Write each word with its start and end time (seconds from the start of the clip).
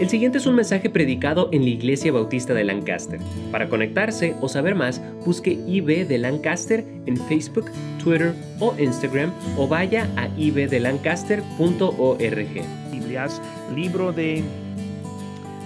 El 0.00 0.08
siguiente 0.08 0.38
es 0.38 0.46
un 0.46 0.56
mensaje 0.56 0.90
predicado 0.90 1.48
en 1.52 1.62
la 1.62 1.68
Iglesia 1.68 2.10
Bautista 2.10 2.52
de 2.52 2.64
Lancaster. 2.64 3.20
Para 3.52 3.68
conectarse 3.68 4.34
o 4.40 4.48
saber 4.48 4.74
más, 4.74 5.00
busque 5.24 5.52
IB 5.52 6.08
de 6.08 6.18
Lancaster 6.18 6.84
en 7.06 7.16
Facebook, 7.16 7.70
Twitter 8.02 8.34
o 8.58 8.74
Instagram 8.76 9.32
o 9.56 9.68
vaya 9.68 10.10
a 10.16 10.26
ibdelancaster.org. 10.36 12.90
Biblias, 12.90 13.40
libro 13.72 14.12
de 14.12 14.42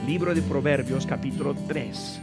libro 0.06 0.34
de 0.34 0.42
Proverbios 0.42 1.06
capítulo 1.06 1.54
3. 1.66 2.20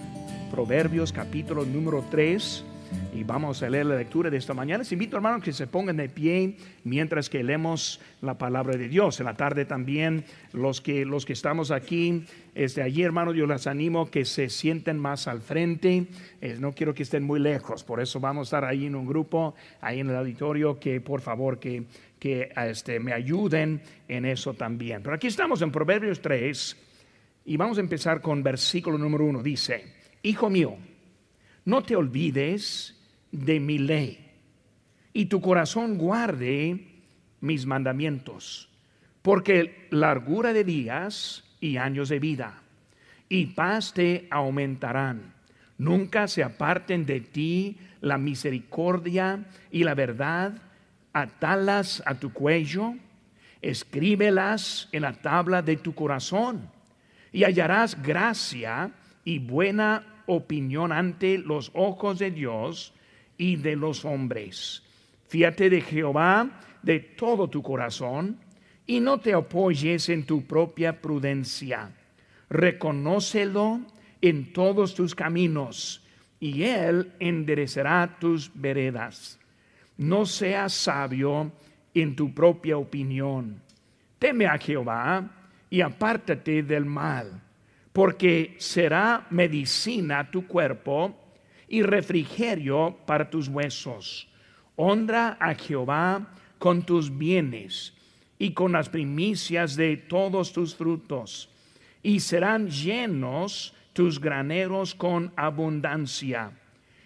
Proverbios 0.52 1.12
capítulo 1.12 1.66
número 1.66 2.06
3 2.12 2.66
y 3.14 3.24
vamos 3.24 3.64
a 3.64 3.70
leer 3.70 3.86
la 3.86 3.96
lectura 3.96 4.30
de 4.30 4.38
esta 4.38 4.54
mañana. 4.54 4.80
Les 4.80 4.92
invito, 4.92 5.16
hermanos, 5.16 5.44
que 5.44 5.54
se 5.54 5.68
pongan 5.68 5.98
de 5.98 6.10
pie 6.10 6.58
mientras 6.84 7.30
que 7.30 7.44
leemos 7.44 8.00
la 8.22 8.38
palabra 8.38 8.76
de 8.78 8.88
Dios. 8.88 9.20
En 9.20 9.26
la 9.26 9.36
tarde 9.36 9.66
también, 9.66 10.26
los 10.54 10.82
que, 10.82 11.06
los 11.06 11.26
que 11.26 11.34
estamos 11.34 11.72
aquí, 11.72 12.26
desde 12.54 12.82
allí, 12.82 13.04
hermanos, 13.04 13.36
yo 13.36 13.48
les 13.48 13.68
animo 13.68 14.09
que 14.09 14.26
se 14.26 14.50
sienten 14.50 15.00
más 15.00 15.28
al 15.28 15.42
frente. 15.42 16.08
Eh, 16.42 16.58
no 16.59 16.73
quiero 16.73 16.94
que 16.94 17.04
estén 17.04 17.23
muy 17.23 17.40
lejos, 17.40 17.84
por 17.84 18.02
eso 18.02 18.20
vamos 18.20 18.48
a 18.48 18.58
estar 18.58 18.66
ahí 18.66 18.86
en 18.86 18.95
un 18.95 19.06
grupo, 19.06 19.56
ahí 19.81 20.00
en 20.00 20.09
el 20.09 20.16
auditorio, 20.16 20.80
que 20.80 21.02
por 21.02 21.22
favor, 21.22 21.59
que, 21.59 21.86
que 22.20 22.50
este, 22.56 23.00
me 23.00 23.14
ayuden 23.14 23.81
en 24.08 24.26
eso 24.26 24.54
también. 24.54 25.02
Pero 25.02 25.16
aquí 25.16 25.28
estamos 25.28 25.62
en 25.62 25.72
Proverbios 25.72 26.22
3 26.22 26.78
y 27.45 27.58
vamos 27.58 27.78
a 27.78 27.81
empezar 27.81 28.22
con 28.22 28.44
versículo 28.44 28.98
número 28.98 29.26
1. 29.26 29.44
Dice, 29.44 29.95
Hijo 30.26 30.50
mío, 30.50 30.76
no 31.66 31.82
te 31.84 31.96
olvides 31.96 32.96
de 33.32 33.60
mi 33.60 33.80
ley 33.80 34.32
y 35.14 35.26
tu 35.26 35.42
corazón 35.42 35.98
guarde 35.98 36.88
mis 37.42 37.66
mandamientos, 37.66 38.70
porque 39.22 39.88
largura 39.90 40.54
de 40.54 40.64
días 40.64 41.44
y 41.59 41.78
años 41.78 42.09
de 42.09 42.20
vida 42.20 42.62
y 43.28 43.48
paz 43.48 43.94
te 43.94 44.28
aumentarán. 44.30 45.34
Nunca 45.78 46.28
se 46.28 46.44
aparten 46.44 47.06
de 47.06 47.20
ti 47.20 47.78
la 48.02 48.17
misericordia 48.17 49.45
y 49.72 49.84
la 49.84 49.94
verdad, 49.94 50.54
atalas 51.11 52.04
a 52.06 52.16
tu 52.16 52.32
cuello, 52.32 52.94
escríbelas 53.61 54.88
en 54.92 55.02
la 55.02 55.14
tabla 55.14 55.61
de 55.61 55.78
tu 55.78 55.95
corazón 55.95 56.70
y 57.32 57.44
hallarás 57.44 58.02
gracia 58.02 58.92
y 59.23 59.39
buena 59.39 60.14
opinión 60.28 60.92
ante 60.92 61.38
los 61.38 61.72
ojos 61.73 62.20
de 62.20 62.31
Dios 62.31 62.94
y 63.38 63.56
de 63.58 63.76
los 63.76 64.06
hombres. 64.06 64.84
Fíate 65.28 65.70
de 65.70 65.82
Jehová 65.82 66.62
de 66.82 67.00
todo 67.00 67.50
tu 67.50 67.62
corazón 67.62 68.38
y 68.86 69.00
no 69.00 69.20
te 69.20 69.34
apoyes 69.34 70.09
en 70.09 70.26
tu 70.26 70.45
propia 70.45 71.02
prudencia. 71.02 71.92
Reconócelo 72.50 73.82
en 74.22 74.54
todos 74.54 74.94
tus 74.94 75.16
caminos 75.16 76.04
y 76.39 76.64
él 76.64 77.12
enderecerá 77.20 78.17
tus 78.20 78.52
veredas. 78.54 79.39
No 79.98 80.26
seas 80.26 80.73
sabio 80.73 81.52
en 81.94 82.16
tu 82.16 82.34
propia 82.34 82.78
opinión. 82.78 83.62
Teme 84.20 84.45
a 84.45 84.58
Jehová 84.58 85.32
y 85.70 85.82
apártate 85.82 86.64
del 86.64 86.86
mal, 86.86 87.42
porque 87.96 88.58
será 88.60 89.26
medicina 89.30 90.30
tu 90.30 90.46
cuerpo 90.46 91.16
y 91.70 91.82
refrigerio 91.82 92.98
para 93.06 93.30
tus 93.30 93.48
huesos. 93.48 94.28
Honra 94.76 95.38
a 95.40 95.56
Jehová 95.56 96.28
con 96.60 96.86
tus 96.86 97.18
bienes 97.18 97.94
y 98.38 98.52
con 98.52 98.73
las 98.73 98.90
primicias 98.90 99.78
de 99.78 99.96
todos 99.96 100.52
tus 100.52 100.76
frutos, 100.76 101.50
y 102.04 102.20
serán 102.20 102.70
llenos 102.70 103.73
tus 103.94 104.20
graneros 104.20 104.94
con 104.94 105.32
abundancia, 105.38 106.52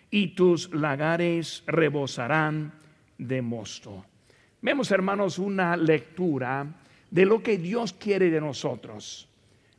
y 0.09 0.29
tus 0.29 0.73
lagares 0.73 1.61
rebosarán 1.67 2.73
de 3.19 3.43
mosto. 3.43 4.05
Vemos, 4.59 4.89
hermanos, 4.89 5.37
una 5.37 5.77
lectura 5.77 6.65
de 7.11 7.25
lo 7.27 7.43
que 7.43 7.59
Dios 7.59 7.93
quiere 7.93 8.31
de 8.31 8.41
nosotros. 8.41 9.28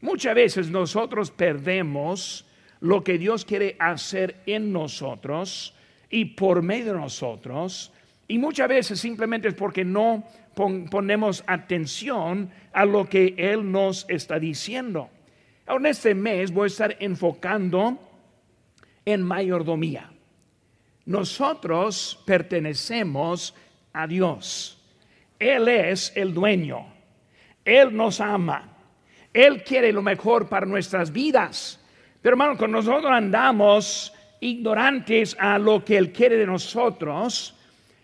Muchas 0.00 0.34
veces 0.34 0.70
nosotros 0.70 1.30
perdemos 1.30 2.46
lo 2.80 3.04
que 3.04 3.18
Dios 3.18 3.44
quiere 3.44 3.76
hacer 3.78 4.36
en 4.46 4.72
nosotros 4.72 5.74
y 6.08 6.24
por 6.24 6.62
medio 6.62 6.94
de 6.94 7.00
nosotros. 7.00 7.92
Y 8.26 8.38
muchas 8.38 8.68
veces 8.68 9.00
simplemente 9.00 9.48
es 9.48 9.54
porque 9.54 9.84
no 9.84 10.24
ponemos 10.54 11.44
atención 11.46 12.50
a 12.72 12.84
lo 12.84 13.08
que 13.08 13.34
Él 13.36 13.70
nos 13.70 14.06
está 14.08 14.38
diciendo. 14.38 15.10
Ahora 15.66 15.80
en 15.80 15.86
este 15.90 16.14
mes 16.14 16.50
voy 16.50 16.64
a 16.64 16.66
estar 16.66 16.96
enfocando 17.00 17.98
en 19.04 19.22
mayordomía. 19.22 20.10
Nosotros 21.04 22.22
pertenecemos 22.24 23.54
a 23.92 24.06
Dios. 24.06 24.78
Él 25.38 25.68
es 25.68 26.12
el 26.14 26.34
dueño. 26.34 26.86
Él 27.64 27.96
nos 27.96 28.20
ama. 28.20 28.79
Él 29.32 29.62
quiere 29.62 29.92
lo 29.92 30.02
mejor 30.02 30.48
para 30.48 30.66
nuestras 30.66 31.12
vidas. 31.12 31.80
Pero 32.20 32.34
hermano, 32.34 32.56
cuando 32.56 32.78
nosotros 32.78 33.10
andamos 33.10 34.12
ignorantes 34.40 35.36
a 35.38 35.58
lo 35.58 35.84
que 35.84 35.96
Él 35.96 36.12
quiere 36.12 36.36
de 36.36 36.46
nosotros 36.46 37.54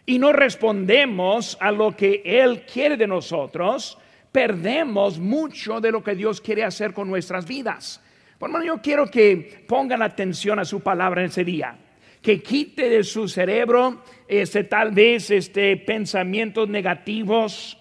y 0.05 0.19
no 0.19 0.33
respondemos 0.33 1.57
a 1.61 1.73
lo 1.73 1.97
que 1.97 2.23
Él 2.25 2.65
quiere 2.71 2.97
de 2.97 3.07
nosotros, 3.07 3.99
perdemos 4.31 5.19
mucho 5.19 5.81
de 5.81 5.91
lo 5.91 6.03
que 6.03 6.15
Dios 6.15 6.41
quiere 6.41 6.63
hacer 6.65 6.93
con 6.93 7.09
nuestras 7.09 7.47
vidas. 7.47 8.01
Por 8.39 8.51
hermano, 8.51 8.67
yo 8.67 8.83
quiero 8.83 9.11
que 9.11 9.65
pongan 9.67 10.03
atención 10.03 10.59
a 10.59 10.65
su 10.65 10.81
palabra 10.81 11.23
en 11.23 11.29
ese 11.29 11.43
día, 11.43 11.77
que 12.21 12.43
quite 12.43 12.89
de 12.89 13.03
su 13.03 13.29
cerebro 13.29 14.03
este, 14.29 14.65
tal 14.65 14.93
vez 14.93 15.31
este, 15.31 15.77
pensamientos 15.79 16.69
negativos 16.69 17.79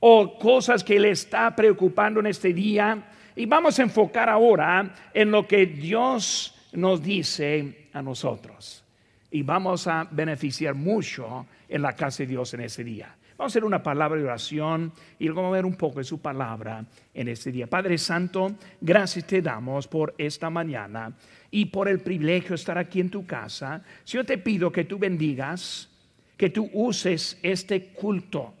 o 0.00 0.38
cosas 0.38 0.84
que 0.84 0.98
le 0.98 1.10
está 1.10 1.54
preocupando 1.54 2.20
en 2.20 2.26
este 2.26 2.52
día 2.52 3.10
y 3.34 3.46
vamos 3.46 3.78
a 3.78 3.82
enfocar 3.82 4.28
ahora 4.28 4.94
en 5.14 5.30
lo 5.30 5.46
que 5.46 5.66
Dios 5.66 6.54
nos 6.72 7.02
dice 7.02 7.88
a 7.92 8.02
nosotros. 8.02 8.84
Y 9.30 9.42
vamos 9.42 9.86
a 9.86 10.08
beneficiar 10.10 10.74
mucho 10.74 11.46
en 11.68 11.82
la 11.82 11.94
casa 11.94 12.22
de 12.22 12.28
Dios 12.28 12.54
en 12.54 12.62
ese 12.62 12.82
día. 12.82 13.14
Vamos 13.36 13.52
a 13.52 13.52
hacer 13.52 13.64
una 13.64 13.80
palabra 13.80 14.18
de 14.18 14.24
oración 14.24 14.92
y 15.16 15.28
vamos 15.28 15.50
a 15.50 15.52
ver 15.52 15.64
un 15.64 15.76
poco 15.76 16.00
de 16.00 16.04
su 16.04 16.20
palabra 16.20 16.84
en 17.14 17.28
este 17.28 17.52
día. 17.52 17.68
Padre 17.68 17.96
Santo, 17.96 18.56
gracias 18.80 19.26
te 19.26 19.40
damos 19.40 19.86
por 19.86 20.16
esta 20.18 20.50
mañana 20.50 21.12
y 21.48 21.66
por 21.66 21.88
el 21.88 22.00
privilegio 22.00 22.48
de 22.48 22.54
estar 22.56 22.76
aquí 22.76 22.98
en 22.98 23.10
tu 23.10 23.24
casa. 23.24 23.84
Señor, 24.02 24.26
te 24.26 24.38
pido 24.38 24.72
que 24.72 24.84
tú 24.84 24.98
bendigas, 24.98 25.88
que 26.36 26.50
tú 26.50 26.68
uses 26.72 27.38
este 27.40 27.90
culto. 27.92 28.54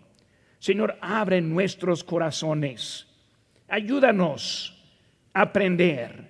Señor, 0.58 0.96
abre 1.00 1.40
nuestros 1.40 2.02
corazones 2.02 3.08
Ayúdanos 3.68 4.74
a 5.34 5.42
aprender 5.42 6.26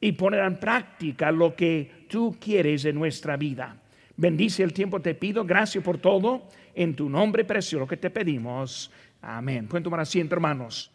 y 0.00 0.12
poner 0.12 0.40
en 0.44 0.56
práctica 0.58 1.30
lo 1.30 1.54
que 1.54 2.06
tú 2.08 2.36
quieres 2.40 2.86
en 2.86 2.94
nuestra 2.94 3.36
vida. 3.36 3.76
Bendice 4.16 4.62
el 4.62 4.72
tiempo, 4.72 5.00
te 5.00 5.14
pido. 5.14 5.44
Gracias 5.44 5.84
por 5.84 5.98
todo. 5.98 6.48
En 6.74 6.94
tu 6.94 7.10
nombre 7.10 7.44
precioso 7.44 7.86
que 7.86 7.98
te 7.98 8.08
pedimos. 8.08 8.90
Amén. 9.20 9.68
Pueden 9.68 9.84
tomar 9.84 10.00
asiento, 10.00 10.34
hermanos. 10.34 10.90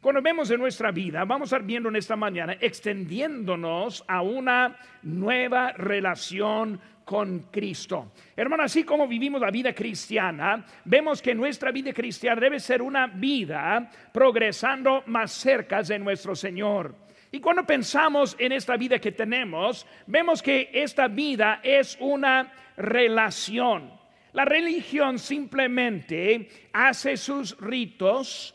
Cuando 0.00 0.22
vemos 0.22 0.50
en 0.50 0.60
nuestra 0.60 0.92
vida, 0.92 1.24
vamos 1.24 1.52
a 1.52 1.56
estar 1.56 1.66
viendo 1.66 1.88
en 1.90 1.96
esta 1.96 2.16
mañana, 2.16 2.56
extendiéndonos 2.58 4.04
a 4.06 4.22
una 4.22 4.78
nueva 5.02 5.72
relación 5.72 6.80
con 7.08 7.46
Cristo. 7.50 8.12
Hermano, 8.36 8.64
así 8.64 8.84
como 8.84 9.08
vivimos 9.08 9.40
la 9.40 9.50
vida 9.50 9.72
cristiana, 9.72 10.62
vemos 10.84 11.22
que 11.22 11.34
nuestra 11.34 11.72
vida 11.72 11.90
cristiana 11.90 12.38
debe 12.38 12.60
ser 12.60 12.82
una 12.82 13.06
vida 13.06 13.90
progresando 14.12 15.04
más 15.06 15.32
cerca 15.32 15.82
de 15.82 15.98
nuestro 15.98 16.36
Señor. 16.36 16.94
Y 17.32 17.40
cuando 17.40 17.64
pensamos 17.64 18.36
en 18.38 18.52
esta 18.52 18.76
vida 18.76 18.98
que 18.98 19.12
tenemos, 19.12 19.86
vemos 20.06 20.42
que 20.42 20.68
esta 20.70 21.08
vida 21.08 21.60
es 21.62 21.96
una 21.98 22.52
relación. 22.76 23.90
La 24.34 24.44
religión 24.44 25.18
simplemente 25.18 26.50
hace 26.74 27.16
sus 27.16 27.58
ritos, 27.58 28.54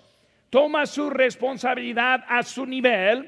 toma 0.51 0.85
su 0.85 1.09
responsabilidad 1.09 2.23
a 2.27 2.43
su 2.43 2.67
nivel, 2.67 3.27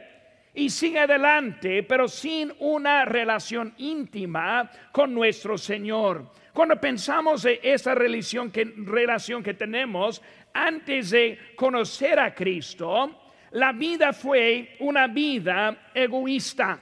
y 0.55 0.69
sigue 0.69 0.99
adelante, 0.99 1.83
pero 1.83 2.07
sin 2.07 2.51
una 2.59 3.05
relación 3.05 3.73
íntima 3.77 4.71
con 4.91 5.13
nuestro 5.13 5.57
Señor. 5.57 6.31
Cuando 6.53 6.79
pensamos 6.79 7.43
en 7.45 7.59
esa 7.61 7.93
relación 7.93 8.49
que, 8.49 8.63
relación 8.63 9.43
que 9.43 9.53
tenemos 9.53 10.21
antes 10.53 11.09
de 11.09 11.37
conocer 11.55 12.17
a 12.17 12.33
Cristo, 12.33 13.23
la 13.51 13.73
vida 13.73 14.13
fue 14.13 14.77
una 14.79 15.07
vida 15.07 15.89
egoísta. 15.93 16.81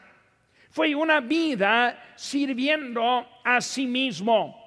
Fue 0.70 0.96
una 0.96 1.20
vida 1.20 2.14
sirviendo 2.16 3.28
a 3.44 3.62
sí 3.62 3.86
mismo. 3.86 4.60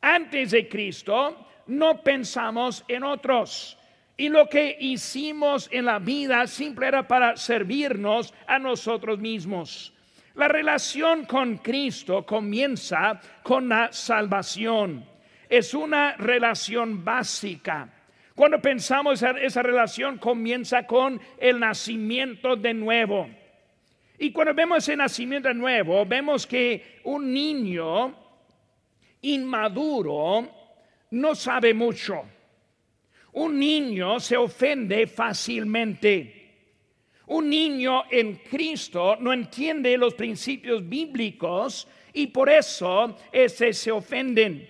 Antes 0.00 0.50
de 0.50 0.68
Cristo 0.68 1.46
no 1.66 2.02
pensamos 2.02 2.84
en 2.88 3.04
otros. 3.04 3.77
Y 4.20 4.30
lo 4.30 4.48
que 4.48 4.76
hicimos 4.80 5.68
en 5.70 5.84
la 5.84 6.00
vida 6.00 6.44
simple 6.48 6.88
era 6.88 7.06
para 7.06 7.36
servirnos 7.36 8.34
a 8.48 8.58
nosotros 8.58 9.20
mismos. 9.20 9.94
La 10.34 10.48
relación 10.48 11.24
con 11.24 11.58
Cristo 11.58 12.26
comienza 12.26 13.20
con 13.44 13.68
la 13.68 13.92
salvación. 13.92 15.06
Es 15.48 15.72
una 15.72 16.16
relación 16.16 17.04
básica. 17.04 17.88
Cuando 18.34 18.60
pensamos 18.60 19.22
esa, 19.22 19.62
relación 19.62 20.18
comienza 20.18 20.84
con 20.84 21.20
el 21.38 21.60
nacimiento 21.60 22.56
de 22.56 22.74
nuevo. 22.74 23.30
Y 24.18 24.32
cuando 24.32 24.52
vemos 24.52 24.88
el 24.88 24.98
nacimiento 24.98 25.46
de 25.46 25.54
nuevo, 25.54 26.04
vemos 26.04 26.44
que 26.44 27.00
un 27.04 27.32
niño 27.32 28.16
inmaduro 29.22 30.48
no 31.12 31.34
sabe 31.36 31.72
mucho. 31.72 32.24
Un 33.32 33.58
niño 33.58 34.20
se 34.20 34.36
ofende 34.36 35.06
fácilmente. 35.06 36.34
Un 37.26 37.50
niño 37.50 38.04
en 38.10 38.36
Cristo 38.36 39.16
no 39.20 39.32
entiende 39.32 39.98
los 39.98 40.14
principios 40.14 40.88
bíblicos 40.88 41.86
y 42.12 42.28
por 42.28 42.48
eso 42.48 43.16
ese 43.30 43.72
se 43.72 43.92
ofenden. 43.92 44.66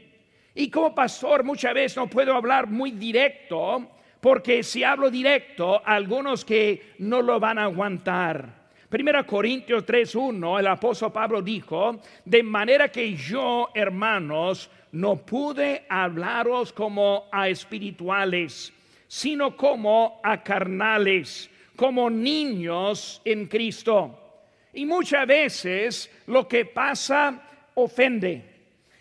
Y 0.54 0.68
como 0.68 0.92
pastor 0.92 1.44
muchas 1.44 1.72
veces 1.72 1.96
no 1.96 2.10
puedo 2.10 2.34
hablar 2.34 2.66
muy 2.66 2.90
directo 2.90 3.88
porque 4.20 4.64
si 4.64 4.82
hablo 4.82 5.10
directo, 5.10 5.80
algunos 5.84 6.44
que 6.44 6.94
no 6.98 7.22
lo 7.22 7.38
van 7.38 7.58
a 7.58 7.64
aguantar. 7.64 8.57
Primera 8.88 9.24
Corintios 9.24 9.84
3:1, 9.84 10.58
el 10.58 10.66
apóstol 10.66 11.12
Pablo 11.12 11.42
dijo, 11.42 12.00
de 12.24 12.42
manera 12.42 12.90
que 12.90 13.14
yo, 13.14 13.68
hermanos, 13.74 14.70
no 14.92 15.16
pude 15.16 15.84
hablaros 15.90 16.72
como 16.72 17.28
a 17.30 17.50
espirituales, 17.50 18.72
sino 19.06 19.54
como 19.54 20.22
a 20.24 20.42
carnales, 20.42 21.50
como 21.76 22.08
niños 22.08 23.20
en 23.26 23.46
Cristo. 23.46 24.46
Y 24.72 24.86
muchas 24.86 25.26
veces 25.26 26.10
lo 26.26 26.48
que 26.48 26.64
pasa 26.64 27.42
ofende. 27.74 28.42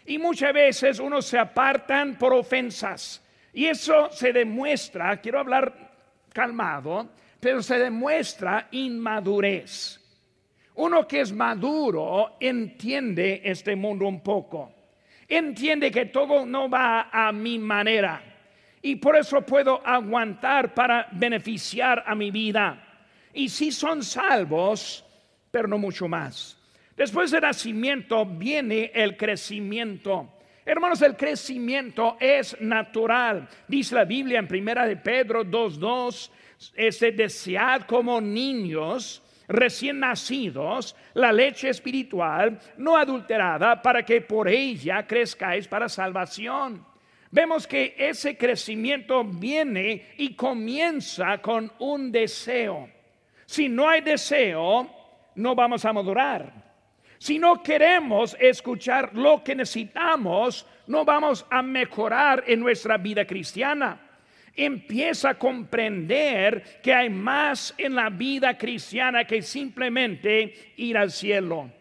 Y 0.06 0.18
muchas 0.18 0.52
veces 0.52 1.00
uno 1.00 1.22
se 1.22 1.40
apartan 1.40 2.18
por 2.18 2.34
ofensas. 2.34 3.24
Y 3.54 3.68
eso 3.68 4.10
se 4.12 4.34
demuestra, 4.34 5.16
quiero 5.22 5.40
hablar 5.40 5.92
calmado, 6.34 7.08
pero 7.48 7.64
se 7.64 7.80
demuestra 7.80 8.68
inmadurez. 8.72 10.02
Uno 10.76 11.08
que 11.08 11.22
es 11.22 11.32
maduro 11.32 12.36
entiende 12.42 13.40
este 13.46 13.74
mundo 13.74 14.06
un 14.06 14.22
poco 14.22 14.74
entiende 15.28 15.92
que 15.92 16.06
todo 16.06 16.46
no 16.46 16.70
va 16.70 17.10
a 17.12 17.32
mi 17.32 17.60
manera 17.60 18.22
y 18.82 18.96
por 18.96 19.16
eso 19.18 19.42
puedo 19.42 19.86
aguantar 19.86 20.74
para 20.74 21.08
beneficiar 21.12 22.04
a 22.06 22.16
mi 22.16 22.32
vida. 22.32 22.84
Y 23.34 23.50
si 23.50 23.72
son 23.72 24.04
salvos, 24.04 25.04
pero 25.52 25.68
no 25.68 25.78
mucho 25.78 26.08
más. 26.08 26.58
Después 26.96 27.32
del 27.32 27.42
nacimiento 27.42 28.26
viene 28.26 28.92
el 28.94 29.18
crecimiento. 29.18 30.34
Hermanos, 30.66 31.02
el 31.02 31.16
crecimiento 31.16 32.18
es 32.20 32.60
natural. 32.60 33.48
Dice 33.68 33.96
la 33.96 34.06
Biblia 34.06 34.40
en 34.40 34.48
primera 34.48 34.86
de 34.86 34.98
Pedro 34.98 35.44
2:2, 35.44 36.32
es 36.76 37.00
desead 37.00 37.84
como 37.84 38.20
niños 38.20 39.22
recién 39.48 40.00
nacidos 40.00 40.96
la 41.14 41.32
leche 41.32 41.70
espiritual 41.70 42.60
no 42.78 42.98
adulterada 42.98 43.82
para 43.82 44.04
que 44.04 44.22
por 44.22 44.48
ella 44.48 45.06
crezcáis 45.08 45.68
para 45.68 45.90
salvación. 45.90 46.86
Vemos 47.30 47.68
que 47.68 47.96
ese 47.98 48.38
crecimiento 48.38 49.24
viene 49.24 50.14
y 50.18 50.34
comienza 50.34 51.40
con 51.40 51.72
un 51.80 52.12
deseo. 52.12 52.90
Si 53.46 53.70
no 53.70 53.88
hay 53.88 54.02
deseo, 54.02 54.90
no 55.36 55.56
vamos 55.56 55.84
a 55.86 55.94
madurar. 55.94 56.68
Si 57.18 57.40
no 57.40 57.62
queremos 57.64 58.36
escuchar 58.40 59.16
lo 59.16 59.44
que 59.44 59.56
necesitamos, 59.56 60.66
no 60.88 61.04
vamos 61.04 61.46
a 61.50 61.62
mejorar 61.62 62.44
en 62.48 62.60
nuestra 62.60 62.98
vida 62.98 63.26
cristiana 63.26 64.07
empieza 64.58 65.30
a 65.30 65.38
comprender 65.38 66.82
que 66.82 66.94
hay 66.94 67.10
más 67.10 67.74
en 67.78 67.96
la 67.96 68.10
vida 68.10 68.58
cristiana 68.58 69.24
que 69.26 69.42
simplemente 69.42 70.74
ir 70.76 70.98
al 70.98 71.12
cielo. 71.12 71.72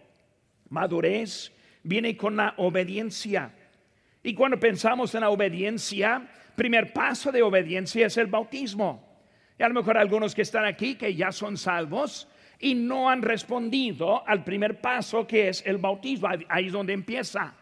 Madurez 0.69 1.53
viene 1.83 2.17
con 2.17 2.37
la 2.37 2.55
obediencia. 2.59 3.51
Y 4.23 4.35
cuando 4.35 4.61
pensamos 4.61 5.15
en 5.15 5.23
la 5.23 5.31
obediencia, 5.31 6.29
primer 6.55 6.93
paso 6.93 7.33
de 7.33 7.43
obediencia 7.43 8.07
es 8.07 8.17
el 8.19 8.27
bautismo. 8.27 9.03
Y 9.59 9.63
a 9.63 9.69
lo 9.69 9.75
mejor 9.75 9.97
algunos 9.97 10.35
que 10.35 10.43
están 10.43 10.67
aquí 10.67 10.97
que 10.97 11.15
ya 11.15 11.33
son 11.33 11.57
salvos 11.57 12.29
y 12.59 12.75
no 12.75 13.09
han 13.09 13.23
respondido 13.23 14.27
al 14.29 14.45
primer 14.45 14.81
paso 14.81 15.27
que 15.27 15.49
es 15.49 15.65
el 15.65 15.79
bautismo. 15.79 16.29
Ahí 16.49 16.67
es 16.67 16.73
donde 16.73 16.93
empieza. 16.93 17.55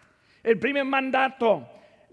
El 0.43 0.59
primer 0.59 0.85
mandato 0.85 1.69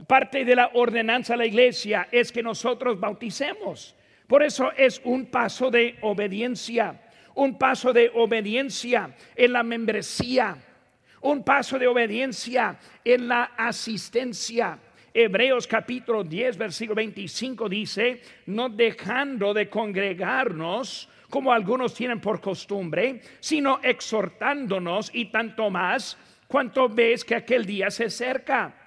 parte 0.07 0.45
de 0.45 0.55
la 0.55 0.71
ordenanza 0.73 1.33
de 1.33 1.37
la 1.37 1.45
iglesia 1.45 2.07
es 2.11 2.31
que 2.31 2.43
nosotros 2.43 2.99
bauticemos. 2.99 3.95
Por 4.27 4.43
eso 4.43 4.71
es 4.77 5.01
un 5.03 5.25
paso 5.25 5.69
de 5.69 5.97
obediencia, 6.01 7.01
un 7.35 7.57
paso 7.57 7.91
de 7.91 8.11
obediencia 8.15 9.15
en 9.35 9.53
la 9.53 9.63
membresía, 9.63 10.57
un 11.21 11.43
paso 11.43 11.77
de 11.77 11.87
obediencia 11.87 12.77
en 13.03 13.27
la 13.27 13.51
asistencia. 13.57 14.79
Hebreos 15.13 15.67
capítulo 15.67 16.23
10, 16.23 16.57
versículo 16.57 16.95
25 16.95 17.67
dice, 17.67 18.21
no 18.45 18.69
dejando 18.69 19.53
de 19.53 19.69
congregarnos 19.69 21.09
como 21.29 21.51
algunos 21.51 21.93
tienen 21.93 22.21
por 22.21 22.39
costumbre, 22.39 23.21
sino 23.39 23.79
exhortándonos 23.83 25.11
y 25.13 25.25
tanto 25.25 25.69
más 25.69 26.17
cuanto 26.47 26.87
ves 26.87 27.25
que 27.25 27.35
aquel 27.35 27.65
día 27.65 27.91
se 27.91 28.05
acerca. 28.05 28.80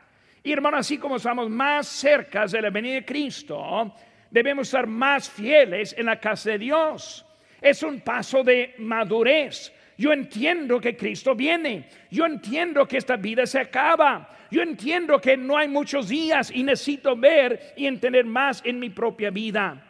Y 0.46 0.52
hermano, 0.52 0.76
así 0.76 0.98
como 0.98 1.16
estamos 1.16 1.48
más 1.48 1.88
cerca 1.88 2.46
de 2.46 2.60
la 2.60 2.68
venida 2.68 2.96
de 2.96 3.04
Cristo, 3.04 3.94
debemos 4.30 4.68
ser 4.68 4.86
más 4.86 5.28
fieles 5.30 5.94
en 5.96 6.04
la 6.04 6.20
casa 6.20 6.50
de 6.50 6.58
Dios. 6.58 7.24
Es 7.62 7.82
un 7.82 8.02
paso 8.02 8.44
de 8.44 8.74
madurez. 8.76 9.72
Yo 9.96 10.12
entiendo 10.12 10.78
que 10.78 10.98
Cristo 10.98 11.34
viene. 11.34 11.88
Yo 12.10 12.26
entiendo 12.26 12.86
que 12.86 12.98
esta 12.98 13.16
vida 13.16 13.46
se 13.46 13.58
acaba. 13.58 14.36
Yo 14.50 14.60
entiendo 14.60 15.18
que 15.18 15.34
no 15.34 15.56
hay 15.56 15.66
muchos 15.66 16.10
días 16.10 16.50
y 16.50 16.62
necesito 16.62 17.16
ver 17.16 17.72
y 17.74 17.86
entender 17.86 18.26
más 18.26 18.60
en 18.66 18.78
mi 18.78 18.90
propia 18.90 19.30
vida. 19.30 19.82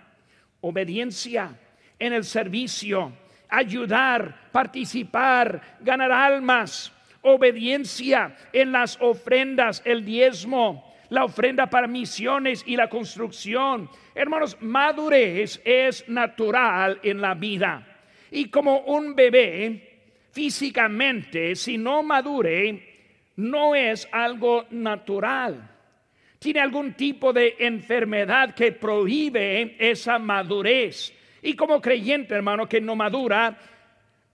Obediencia 0.60 1.58
en 1.98 2.12
el 2.12 2.22
servicio, 2.22 3.12
ayudar, 3.48 4.50
participar, 4.52 5.78
ganar 5.80 6.12
almas, 6.12 6.92
obediencia 7.24 8.36
en 8.52 8.72
las 8.72 8.98
ofrendas, 9.00 9.82
el 9.84 10.04
diezmo, 10.04 10.94
la 11.08 11.24
ofrenda 11.24 11.68
para 11.68 11.86
misiones 11.86 12.62
y 12.66 12.76
la 12.76 12.88
construcción. 12.88 13.88
Hermanos, 14.14 14.56
madurez 14.60 15.60
es 15.64 16.08
natural 16.08 17.00
en 17.02 17.20
la 17.20 17.34
vida. 17.34 17.86
Y 18.30 18.50
como 18.50 18.80
un 18.80 19.14
bebé, 19.14 20.00
físicamente, 20.32 21.54
si 21.54 21.78
no 21.78 22.02
madure, 22.02 22.94
no 23.36 23.74
es 23.74 24.08
algo 24.12 24.66
natural. 24.70 25.70
Tiene 26.38 26.60
algún 26.60 26.92
tipo 26.94 27.32
de 27.32 27.56
enfermedad 27.58 28.54
que 28.54 28.72
prohíbe 28.72 29.76
esa 29.78 30.18
madurez. 30.18 31.12
Y 31.42 31.54
como 31.54 31.80
creyente, 31.80 32.34
hermano, 32.34 32.68
que 32.68 32.80
no 32.80 32.96
madura, 32.96 33.56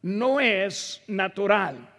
no 0.03 0.41
es 0.41 1.03
natural 1.07 1.90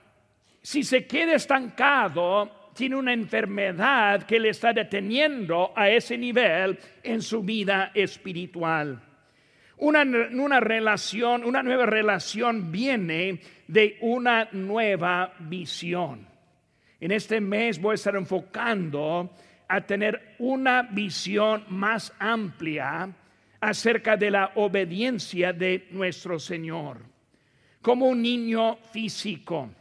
si 0.61 0.83
se 0.83 1.07
queda 1.07 1.35
estancado, 1.35 2.69
tiene 2.73 2.95
una 2.95 3.13
enfermedad 3.13 4.23
que 4.23 4.39
le 4.39 4.49
está 4.49 4.73
deteniendo 4.73 5.73
a 5.75 5.89
ese 5.89 6.17
nivel 6.17 6.77
en 7.03 7.21
su 7.21 7.41
vida 7.41 7.91
espiritual. 7.93 9.01
Una, 9.77 10.05
nueva 10.05 10.59
relación 11.85 12.71
viene 12.71 13.41
de 13.67 13.97
una 14.01 14.47
nueva 14.51 15.33
visión. 15.39 16.27
En 16.99 17.11
este 17.11 17.41
mes 17.41 17.81
voy 17.81 17.93
a 17.93 17.95
estar 17.95 18.15
enfocando 18.15 19.31
a 19.67 19.81
tener 19.81 20.35
una 20.37 20.83
visión 20.83 21.65
más 21.69 22.13
amplia 22.19 23.09
acerca 23.59 24.15
de 24.15 24.29
la 24.29 24.51
obediencia 24.55 25.51
de 25.51 25.87
nuestro 25.89 26.37
Señor. 26.37 26.99
Como 27.81 28.07
un 28.07 28.21
niño 28.21 28.77
físico 28.91 29.71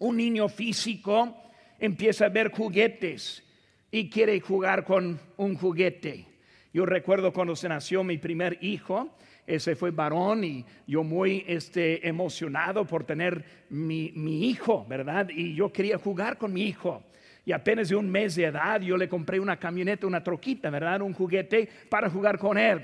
un 0.00 0.16
niño 0.16 0.48
físico 0.48 1.36
empieza 1.78 2.26
a 2.26 2.28
ver 2.30 2.50
juguetes 2.50 3.42
y 3.90 4.08
quiere 4.10 4.40
jugar 4.40 4.84
con 4.84 5.20
un 5.36 5.54
juguete. 5.56 6.26
Yo 6.72 6.86
recuerdo 6.86 7.32
cuando 7.32 7.54
se 7.54 7.68
nació 7.68 8.02
mi 8.02 8.18
primer 8.18 8.58
hijo, 8.62 9.16
ese 9.46 9.74
fue 9.74 9.90
varón 9.90 10.44
y 10.44 10.64
yo 10.86 11.02
muy 11.02 11.44
este, 11.46 12.06
emocionado 12.06 12.84
por 12.84 13.04
tener 13.04 13.44
mi, 13.70 14.12
mi 14.14 14.48
hijo, 14.48 14.86
¿verdad? 14.88 15.28
Y 15.30 15.54
yo 15.54 15.72
quería 15.72 15.98
jugar 15.98 16.38
con 16.38 16.52
mi 16.52 16.62
hijo. 16.62 17.02
Y 17.44 17.52
apenas 17.52 17.88
de 17.88 17.96
un 17.96 18.08
mes 18.08 18.36
de 18.36 18.44
edad 18.44 18.80
yo 18.80 18.96
le 18.96 19.08
compré 19.08 19.40
una 19.40 19.58
camioneta, 19.58 20.06
una 20.06 20.22
troquita, 20.22 20.70
¿verdad? 20.70 21.02
Un 21.02 21.12
juguete 21.12 21.68
para 21.88 22.08
jugar 22.08 22.38
con 22.38 22.56
él. 22.56 22.80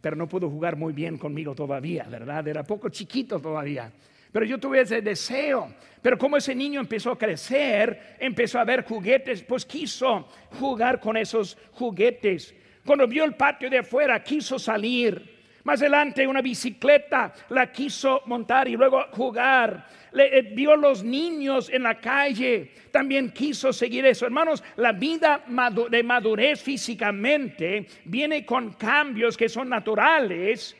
pero 0.00 0.16
no 0.16 0.28
pudo 0.28 0.48
jugar 0.48 0.76
muy 0.76 0.92
bien 0.92 1.18
conmigo 1.18 1.54
todavía, 1.54 2.04
¿verdad? 2.04 2.46
Era 2.46 2.62
poco 2.62 2.90
chiquito 2.90 3.40
todavía. 3.40 3.90
Pero 4.32 4.44
yo 4.44 4.58
tuve 4.58 4.80
ese 4.80 5.00
deseo. 5.00 5.72
Pero 6.02 6.16
como 6.16 6.36
ese 6.36 6.54
niño 6.54 6.80
empezó 6.80 7.12
a 7.12 7.18
crecer, 7.18 8.16
empezó 8.18 8.58
a 8.58 8.64
ver 8.64 8.84
juguetes, 8.84 9.42
pues 9.42 9.64
quiso 9.64 10.28
jugar 10.58 11.00
con 11.00 11.16
esos 11.16 11.56
juguetes. 11.72 12.54
Cuando 12.84 13.06
vio 13.06 13.24
el 13.24 13.34
patio 13.34 13.68
de 13.68 13.78
afuera, 13.78 14.22
quiso 14.22 14.58
salir. 14.58 15.36
Más 15.64 15.82
adelante 15.82 16.26
una 16.26 16.40
bicicleta 16.40 17.34
la 17.50 17.70
quiso 17.70 18.22
montar 18.26 18.68
y 18.68 18.76
luego 18.76 19.04
jugar. 19.10 19.86
Le, 20.12 20.38
eh, 20.38 20.42
vio 20.54 20.76
los 20.76 21.04
niños 21.04 21.68
en 21.68 21.82
la 21.82 22.00
calle, 22.00 22.72
también 22.90 23.30
quiso 23.30 23.72
seguir 23.72 24.06
eso. 24.06 24.24
Hermanos, 24.24 24.64
la 24.76 24.92
vida 24.92 25.44
de 25.90 26.02
madurez 26.02 26.62
físicamente 26.62 27.86
viene 28.04 28.46
con 28.46 28.72
cambios 28.72 29.36
que 29.36 29.50
son 29.50 29.68
naturales 29.68 30.74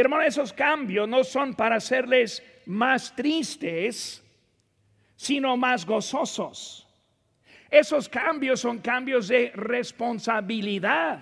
Hermano, 0.00 0.22
esos 0.22 0.52
cambios 0.52 1.08
no 1.08 1.24
son 1.24 1.54
para 1.54 1.74
hacerles 1.74 2.40
más 2.66 3.16
tristes, 3.16 4.22
sino 5.16 5.56
más 5.56 5.84
gozosos. 5.84 6.86
Esos 7.68 8.08
cambios 8.08 8.60
son 8.60 8.78
cambios 8.78 9.26
de 9.26 9.50
responsabilidad. 9.56 11.18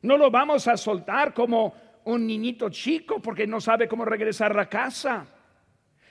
No 0.00 0.16
lo 0.16 0.30
vamos 0.30 0.66
a 0.66 0.78
soltar 0.78 1.34
como 1.34 1.74
un 2.04 2.26
niñito 2.26 2.70
chico 2.70 3.20
porque 3.20 3.46
no 3.46 3.60
sabe 3.60 3.86
cómo 3.86 4.06
regresar 4.06 4.58
a 4.58 4.66
casa. 4.66 5.26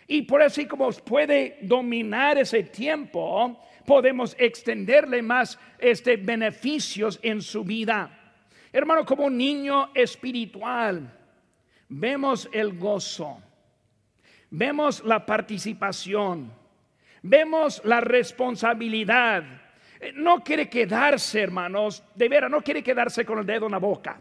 Y 0.06 0.22
por 0.22 0.44
así 0.44 0.68
como 0.68 0.92
puede 0.92 1.58
dominar 1.64 2.38
ese 2.38 2.62
tiempo, 2.62 3.60
podemos 3.84 4.36
extenderle 4.38 5.24
más 5.24 5.58
este 5.80 6.18
beneficios 6.18 7.20
en 7.24 7.42
su 7.42 7.64
vida. 7.64 8.36
Hermano, 8.72 9.04
como 9.08 9.26
un 9.26 9.36
niño 9.36 9.90
espiritual, 9.96 11.22
vemos 11.96 12.50
el 12.52 12.78
gozo, 12.78 13.40
vemos 14.50 15.04
la 15.04 15.26
participación, 15.26 16.52
vemos 17.22 17.82
la 17.86 18.02
responsabilidad. 18.02 19.44
Eh, 20.00 20.12
no 20.16 20.44
quiere 20.44 20.70
quedarse, 20.70 21.42
hermanos, 21.42 22.04
de 22.16 22.30
veras, 22.30 22.50
no 22.50 22.62
quiere 22.62 22.82
quedarse 22.82 23.24
con 23.26 23.40
el 23.40 23.46
dedo 23.46 23.68
en 23.68 23.74
la 23.74 23.78
boca. 23.78 24.20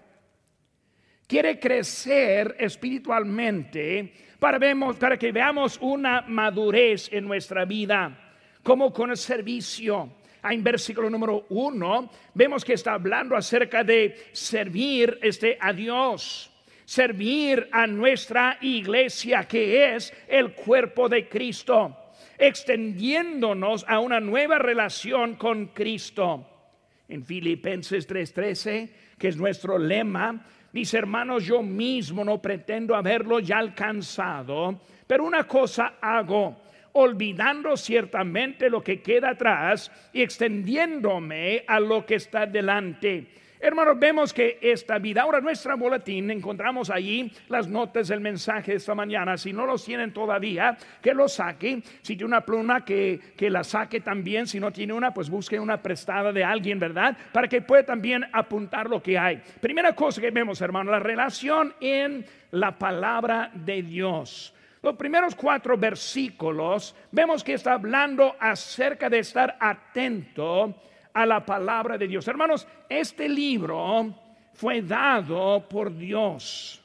Quiere 1.26 1.58
crecer 1.58 2.56
espiritualmente 2.58 4.12
para, 4.38 4.58
para 4.98 5.16
que 5.16 5.32
veamos 5.32 5.78
una 5.80 6.22
madurez 6.22 7.10
en 7.10 7.24
nuestra 7.24 7.64
vida, 7.64 8.34
como 8.62 8.92
con 8.92 9.10
el 9.10 9.16
servicio. 9.16 10.16
En 10.44 10.62
versículo 10.62 11.08
número 11.08 11.46
uno, 11.50 12.10
vemos 12.34 12.64
que 12.64 12.74
está 12.74 12.94
hablando 12.94 13.34
acerca 13.34 13.82
de 13.82 14.26
servir 14.32 15.18
este, 15.22 15.56
a 15.58 15.72
Dios 15.72 16.51
servir 16.84 17.68
a 17.72 17.86
nuestra 17.86 18.58
iglesia, 18.60 19.44
que 19.44 19.94
es 19.94 20.12
el 20.28 20.52
cuerpo 20.52 21.08
de 21.08 21.28
Cristo, 21.28 21.96
extendiéndonos 22.38 23.84
a 23.88 24.00
una 24.00 24.20
nueva 24.20 24.58
relación 24.58 25.36
con 25.36 25.66
Cristo. 25.68 26.48
En 27.08 27.24
Filipenses 27.24 28.06
3:13, 28.06 28.90
que 29.18 29.28
es 29.28 29.36
nuestro 29.36 29.78
lema, 29.78 30.46
mis 30.72 30.94
hermanos, 30.94 31.44
yo 31.44 31.62
mismo 31.62 32.24
no 32.24 32.40
pretendo 32.40 32.96
haberlo 32.96 33.40
ya 33.40 33.58
alcanzado, 33.58 34.80
pero 35.06 35.24
una 35.24 35.46
cosa 35.46 35.94
hago, 36.00 36.62
olvidando 36.92 37.76
ciertamente 37.76 38.70
lo 38.70 38.82
que 38.82 39.02
queda 39.02 39.30
atrás 39.30 39.90
y 40.12 40.22
extendiéndome 40.22 41.64
a 41.66 41.78
lo 41.78 42.04
que 42.06 42.14
está 42.14 42.46
delante 42.46 43.41
Hermanos, 43.64 43.96
vemos 43.96 44.32
que 44.32 44.58
esta 44.60 44.98
vida, 44.98 45.22
ahora 45.22 45.40
nuestra 45.40 45.76
boletín, 45.76 46.32
encontramos 46.32 46.90
allí 46.90 47.30
las 47.48 47.68
notas 47.68 48.08
del 48.08 48.18
mensaje 48.18 48.72
de 48.72 48.78
esta 48.78 48.92
mañana. 48.92 49.36
Si 49.36 49.52
no 49.52 49.64
los 49.66 49.84
tienen 49.84 50.12
todavía, 50.12 50.76
que 51.00 51.14
lo 51.14 51.28
saquen. 51.28 51.80
Si 52.02 52.16
tiene 52.16 52.24
una 52.24 52.40
pluma, 52.40 52.84
que, 52.84 53.20
que 53.36 53.48
la 53.48 53.62
saque 53.62 54.00
también. 54.00 54.48
Si 54.48 54.58
no 54.58 54.72
tiene 54.72 54.94
una, 54.94 55.14
pues 55.14 55.30
busque 55.30 55.60
una 55.60 55.80
prestada 55.80 56.32
de 56.32 56.42
alguien, 56.42 56.80
¿verdad? 56.80 57.16
Para 57.32 57.46
que 57.46 57.62
pueda 57.62 57.84
también 57.84 58.24
apuntar 58.32 58.90
lo 58.90 59.00
que 59.00 59.16
hay. 59.16 59.40
Primera 59.60 59.94
cosa 59.94 60.20
que 60.20 60.32
vemos, 60.32 60.60
hermano, 60.60 60.90
la 60.90 60.98
relación 60.98 61.72
en 61.80 62.26
la 62.50 62.76
palabra 62.76 63.52
de 63.54 63.84
Dios. 63.84 64.52
Los 64.82 64.96
primeros 64.96 65.36
cuatro 65.36 65.78
versículos 65.78 66.96
vemos 67.12 67.44
que 67.44 67.54
está 67.54 67.74
hablando 67.74 68.34
acerca 68.40 69.08
de 69.08 69.20
estar 69.20 69.56
atento 69.60 70.74
a 71.14 71.26
la 71.26 71.44
palabra 71.44 71.98
de 71.98 72.08
Dios. 72.08 72.26
Hermanos, 72.28 72.66
este 72.88 73.28
libro 73.28 74.14
fue 74.54 74.82
dado 74.82 75.66
por 75.68 75.96
Dios. 75.96 76.82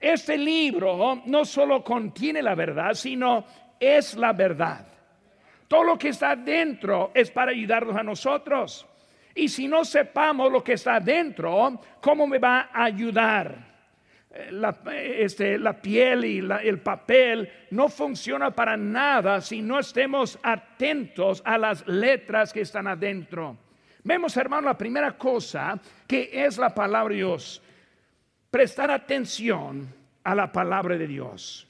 Este 0.00 0.36
libro 0.36 1.22
no 1.26 1.44
solo 1.44 1.82
contiene 1.82 2.42
la 2.42 2.54
verdad, 2.54 2.94
sino 2.94 3.44
es 3.80 4.14
la 4.16 4.32
verdad. 4.32 4.86
Todo 5.66 5.84
lo 5.84 5.98
que 5.98 6.08
está 6.08 6.36
dentro 6.36 7.10
es 7.14 7.30
para 7.30 7.50
ayudarnos 7.52 7.96
a 7.96 8.02
nosotros. 8.02 8.86
Y 9.34 9.48
si 9.48 9.66
no 9.66 9.84
sepamos 9.84 10.52
lo 10.52 10.62
que 10.62 10.74
está 10.74 11.00
dentro, 11.00 11.80
¿cómo 12.00 12.26
me 12.26 12.38
va 12.38 12.68
a 12.72 12.84
ayudar? 12.84 13.73
La, 14.50 14.76
este, 14.92 15.58
la 15.58 15.80
piel 15.80 16.24
y 16.24 16.38
el 16.38 16.80
papel 16.80 17.48
no 17.70 17.88
funciona 17.88 18.50
para 18.50 18.76
nada 18.76 19.40
si 19.40 19.62
no 19.62 19.78
estemos 19.78 20.38
atentos 20.42 21.40
a 21.44 21.56
las 21.56 21.86
letras 21.86 22.52
que 22.52 22.62
están 22.62 22.88
adentro. 22.88 23.56
Vemos, 24.02 24.36
hermano, 24.36 24.66
la 24.66 24.76
primera 24.76 25.16
cosa 25.16 25.80
que 26.06 26.30
es 26.32 26.58
la 26.58 26.74
palabra 26.74 27.12
de 27.12 27.18
Dios. 27.18 27.62
Prestar 28.50 28.90
atención 28.90 29.88
a 30.24 30.34
la 30.34 30.50
palabra 30.50 30.98
de 30.98 31.06
Dios. 31.06 31.66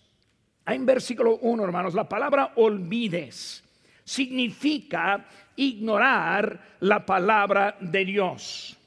En 0.67 0.87
versículo 0.87 1.37
1, 1.43 1.65
hermanos, 1.65 1.95
la 1.95 2.09
palabra 2.09 2.53
olvides 2.57 3.63
significa 4.05 5.27
ignorar 5.57 6.77
la 6.81 7.05
palabra 7.05 7.77
de 7.81 8.05
Dios. 8.05 8.79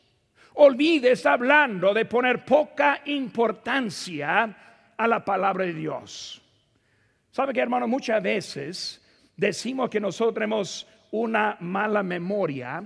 Olvide 0.59 1.11
está 1.11 1.33
hablando 1.33 1.93
de 1.93 2.05
poner 2.05 2.43
poca 2.43 3.01
importancia 3.05 4.55
a 4.97 5.07
la 5.07 5.23
palabra 5.23 5.65
de 5.65 5.73
Dios. 5.73 6.41
¿Sabe 7.29 7.53
que 7.53 7.59
hermano? 7.59 7.87
Muchas 7.87 8.23
veces 8.23 9.01
decimos 9.35 9.91
que 9.91 9.99
nosotros 9.99 10.33
tenemos 10.33 10.87
una 11.11 11.57
mala 11.59 12.01
memoria, 12.01 12.83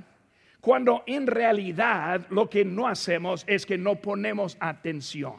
cuando 0.59 1.03
en 1.07 1.25
realidad 1.25 2.27
lo 2.29 2.49
que 2.49 2.65
no 2.65 2.89
hacemos 2.89 3.45
es 3.47 3.65
que 3.65 3.77
no 3.77 3.95
ponemos 3.95 4.57
atención. 4.59 5.35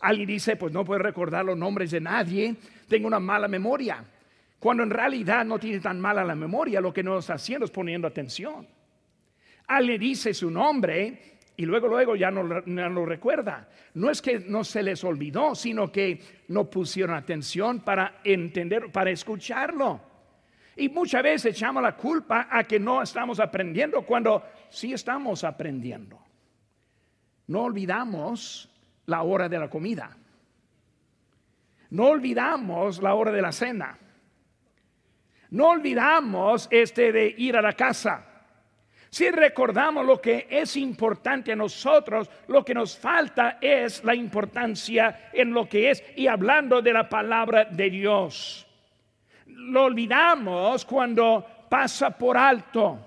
Alguien 0.00 0.28
dice, 0.28 0.56
pues 0.56 0.70
no 0.70 0.84
puedo 0.84 0.98
recordar 0.98 1.46
los 1.46 1.56
nombres 1.56 1.92
de 1.92 2.00
nadie, 2.00 2.56
tengo 2.88 3.06
una 3.06 3.20
mala 3.20 3.48
memoria. 3.48 4.04
Cuando 4.58 4.82
en 4.82 4.90
realidad 4.90 5.46
no 5.46 5.58
tiene 5.58 5.80
tan 5.80 5.98
mala 5.98 6.24
la 6.24 6.34
memoria, 6.34 6.78
lo 6.80 6.92
que 6.92 7.02
no 7.02 7.18
está 7.18 7.34
haciendo 7.34 7.64
es 7.64 7.70
poniendo 7.70 8.06
atención. 8.06 8.66
Alguien 9.72 9.98
dice 9.98 10.34
su 10.34 10.50
nombre 10.50 11.38
y 11.56 11.64
luego, 11.64 11.88
luego 11.88 12.14
ya 12.14 12.30
no, 12.30 12.42
lo 12.42 13.06
recuerda. 13.06 13.70
No 13.94 14.10
es 14.10 14.20
que 14.20 14.40
no 14.40 14.64
se 14.64 14.82
les 14.82 15.02
olvidó, 15.02 15.54
sino 15.54 15.90
que 15.90 16.20
no 16.48 16.68
pusieron 16.68 17.16
atención 17.16 17.80
para 17.80 18.20
entender, 18.22 18.92
para 18.92 19.10
escucharlo. 19.10 19.98
Y 20.76 20.90
muchas 20.90 21.22
veces 21.22 21.56
echamos 21.56 21.82
la 21.82 21.96
culpa 21.96 22.48
a 22.50 22.64
que 22.64 22.78
no 22.78 23.00
estamos 23.00 23.40
aprendiendo 23.40 24.02
cuando 24.02 24.42
sí 24.68 24.92
estamos 24.92 25.42
aprendiendo. 25.42 26.18
No 27.46 27.62
olvidamos 27.62 28.68
la 29.06 29.22
hora 29.22 29.48
de 29.48 29.58
la 29.58 29.70
comida. 29.70 30.14
No 31.88 32.08
olvidamos 32.08 33.00
la 33.00 33.14
hora 33.14 33.32
de 33.32 33.40
la 33.40 33.52
cena. 33.52 33.98
No 35.48 35.68
olvidamos 35.68 36.68
este 36.70 37.10
de 37.10 37.34
ir 37.38 37.56
a 37.56 37.62
la 37.62 37.72
casa. 37.72 38.31
Si 39.12 39.30
recordamos 39.30 40.06
lo 40.06 40.22
que 40.22 40.46
es 40.48 40.74
importante 40.74 41.52
a 41.52 41.56
nosotros, 41.56 42.30
lo 42.46 42.64
que 42.64 42.72
nos 42.72 42.96
falta 42.96 43.58
es 43.60 44.02
la 44.04 44.14
importancia 44.14 45.28
en 45.34 45.52
lo 45.52 45.68
que 45.68 45.90
es 45.90 46.02
y 46.16 46.28
hablando 46.28 46.80
de 46.80 46.94
la 46.94 47.10
palabra 47.10 47.66
de 47.66 47.90
Dios. 47.90 48.66
Lo 49.44 49.84
olvidamos 49.84 50.86
cuando 50.86 51.44
pasa 51.68 52.16
por 52.16 52.38
alto, 52.38 53.00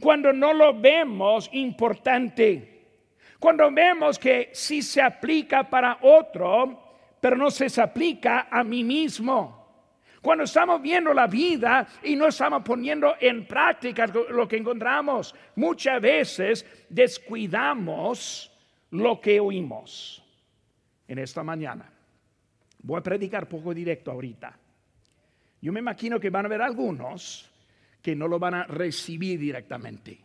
cuando 0.00 0.32
no 0.32 0.54
lo 0.54 0.72
vemos 0.72 1.50
importante, 1.50 2.84
cuando 3.40 3.72
vemos 3.72 4.20
que 4.20 4.50
sí 4.52 4.82
se 4.82 5.02
aplica 5.02 5.68
para 5.68 5.98
otro, 6.02 6.80
pero 7.20 7.36
no 7.36 7.50
se 7.50 7.82
aplica 7.82 8.46
a 8.48 8.62
mí 8.62 8.84
mismo. 8.84 9.63
Cuando 10.24 10.44
estamos 10.44 10.80
viendo 10.80 11.12
la 11.12 11.26
vida 11.26 11.86
y 12.02 12.16
no 12.16 12.28
estamos 12.28 12.62
poniendo 12.62 13.14
en 13.20 13.46
práctica 13.46 14.06
lo 14.06 14.48
que 14.48 14.56
encontramos, 14.56 15.34
muchas 15.56 16.00
veces 16.00 16.64
descuidamos 16.88 18.50
lo 18.92 19.20
que 19.20 19.38
oímos. 19.38 20.24
En 21.06 21.18
esta 21.18 21.42
mañana 21.42 21.92
voy 22.78 23.00
a 23.00 23.02
predicar 23.02 23.46
poco 23.46 23.74
directo 23.74 24.12
ahorita. 24.12 24.58
Yo 25.60 25.74
me 25.74 25.80
imagino 25.80 26.18
que 26.18 26.30
van 26.30 26.46
a 26.46 26.48
haber 26.48 26.62
algunos 26.62 27.50
que 28.00 28.16
no 28.16 28.26
lo 28.26 28.38
van 28.38 28.54
a 28.54 28.64
recibir 28.64 29.38
directamente. 29.38 30.20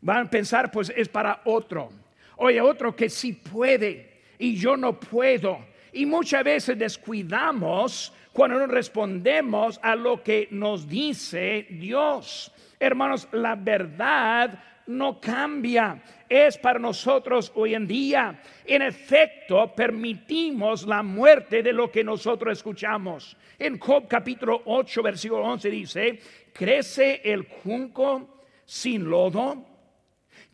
Van 0.00 0.26
a 0.26 0.30
pensar, 0.30 0.70
pues 0.70 0.92
es 0.94 1.08
para 1.08 1.42
otro. 1.46 1.90
Oye, 2.36 2.60
otro 2.60 2.94
que 2.94 3.10
sí 3.10 3.32
puede 3.32 4.20
y 4.38 4.54
yo 4.54 4.76
no 4.76 5.00
puedo. 5.00 5.71
Y 5.92 6.06
muchas 6.06 6.42
veces 6.42 6.78
descuidamos 6.78 8.12
cuando 8.32 8.58
no 8.58 8.66
respondemos 8.66 9.78
a 9.82 9.94
lo 9.94 10.22
que 10.22 10.48
nos 10.50 10.88
dice 10.88 11.66
Dios. 11.70 12.50
Hermanos, 12.80 13.28
la 13.32 13.54
verdad 13.54 14.58
no 14.86 15.20
cambia. 15.20 16.02
Es 16.28 16.56
para 16.56 16.78
nosotros 16.78 17.52
hoy 17.54 17.74
en 17.74 17.86
día. 17.86 18.40
En 18.64 18.82
efecto, 18.82 19.74
permitimos 19.74 20.86
la 20.86 21.02
muerte 21.02 21.62
de 21.62 21.72
lo 21.72 21.90
que 21.90 22.02
nosotros 22.02 22.52
escuchamos. 22.52 23.36
En 23.58 23.78
Job 23.78 24.08
capítulo 24.08 24.62
8, 24.64 25.02
versículo 25.02 25.42
11 25.44 25.70
dice, 25.70 26.20
crece 26.52 27.20
el 27.24 27.46
junco 27.46 28.40
sin 28.64 29.04
lodo, 29.04 29.64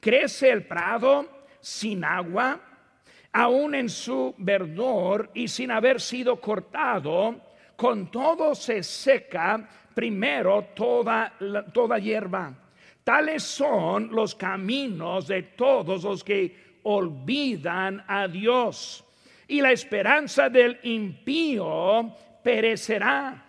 crece 0.01 0.51
el 0.51 0.67
prado 0.67 1.47
sin 1.61 2.05
agua, 2.05 2.61
aún 3.33 3.75
en 3.75 3.89
su 3.89 4.35
verdor 4.39 5.31
y 5.35 5.49
sin 5.49 5.71
haber 5.71 6.01
sido 6.01 6.41
cortado, 6.41 7.41
con 7.77 8.11
todo 8.11 8.55
se 8.55 8.83
seca 8.83 9.69
primero 9.95 10.69
toda, 10.75 11.33
toda 11.73 11.99
hierba. 11.99 12.55
Tales 13.05 13.43
son 13.43 14.11
los 14.13 14.35
caminos 14.35 15.29
de 15.29 15.43
todos 15.43 16.05
los 16.05 16.23
que 16.23 16.79
olvidan 16.83 18.05
a 18.07 18.29
Dios. 18.29 19.05
Y 19.47 19.61
la 19.61 19.73
esperanza 19.73 20.51
del 20.51 20.79
impío 20.83 22.15
perecerá. 22.43 23.45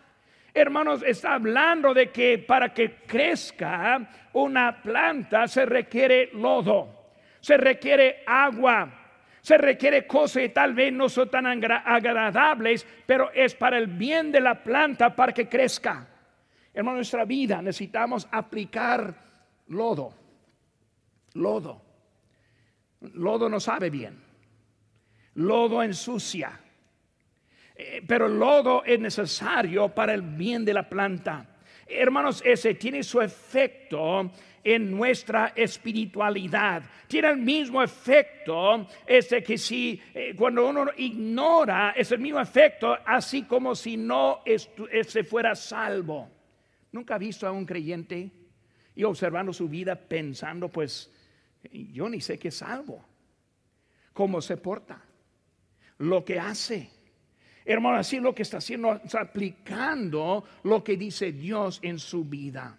Hermanos, 0.53 1.03
está 1.05 1.33
hablando 1.35 1.93
de 1.93 2.09
que 2.09 2.37
para 2.37 2.73
que 2.73 2.95
crezca 3.05 4.09
una 4.33 4.81
planta 4.81 5.47
se 5.47 5.65
requiere 5.65 6.29
lodo, 6.33 7.11
se 7.39 7.57
requiere 7.57 8.23
agua, 8.25 9.08
se 9.41 9.57
requiere 9.57 10.05
cosas 10.05 10.41
que 10.43 10.49
tal 10.49 10.73
vez 10.73 10.91
no 10.91 11.09
son 11.09 11.29
tan 11.29 11.45
agradables, 11.45 12.85
pero 13.05 13.31
es 13.31 13.55
para 13.55 13.77
el 13.77 13.87
bien 13.87 14.31
de 14.31 14.41
la 14.41 14.63
planta 14.63 15.15
para 15.15 15.33
que 15.33 15.47
crezca. 15.47 16.07
En 16.73 16.85
nuestra 16.85 17.25
vida 17.25 17.61
necesitamos 17.61 18.27
aplicar 18.31 19.13
lodo. 19.67 20.13
Lodo. 21.33 21.81
Lodo 23.13 23.49
no 23.49 23.59
sabe 23.59 23.89
bien. 23.89 24.21
Lodo 25.35 25.81
ensucia. 25.81 26.59
Eh, 27.75 28.03
pero 28.05 28.27
lodo 28.27 28.83
es 28.83 28.99
necesario 28.99 29.89
para 29.89 30.13
el 30.13 30.21
bien 30.21 30.65
de 30.65 30.73
la 30.73 30.87
planta. 30.87 31.45
Hermanos, 31.87 32.43
ese 32.45 32.75
tiene 32.75 33.03
su 33.03 33.21
efecto 33.21 34.31
en 34.75 34.91
nuestra 34.91 35.53
espiritualidad. 35.55 36.83
Tiene 37.07 37.29
el 37.29 37.37
mismo 37.37 37.81
efecto, 37.81 38.87
este 39.07 39.41
que 39.41 39.57
si 39.57 39.99
eh, 40.13 40.35
cuando 40.37 40.69
uno 40.69 40.85
ignora, 40.97 41.93
es 41.95 42.11
el 42.11 42.19
mismo 42.19 42.39
efecto, 42.39 42.95
así 43.05 43.43
como 43.43 43.73
si 43.73 43.97
no 43.97 44.41
se 44.45 45.23
fuera 45.23 45.55
salvo. 45.55 46.29
¿Nunca 46.91 47.15
ha 47.15 47.17
visto 47.17 47.47
a 47.47 47.51
un 47.51 47.65
creyente 47.65 48.31
y 48.95 49.03
observando 49.03 49.51
su 49.53 49.67
vida 49.67 49.95
pensando, 49.95 50.69
pues 50.69 51.11
yo 51.71 52.07
ni 52.07 52.21
sé 52.21 52.37
qué 52.37 52.51
salvo? 52.51 53.03
¿Cómo 54.13 54.39
se 54.39 54.57
porta? 54.57 55.01
Lo 55.97 56.23
que 56.23 56.39
hace 56.39 56.91
Hermano, 57.65 57.97
así 57.97 58.19
lo 58.19 58.33
que 58.33 58.41
está 58.41 58.57
haciendo, 58.57 58.95
está 58.95 59.21
aplicando 59.21 60.43
lo 60.63 60.83
que 60.83 60.97
dice 60.97 61.31
Dios 61.31 61.79
en 61.83 61.99
su 61.99 62.25
vida. 62.25 62.75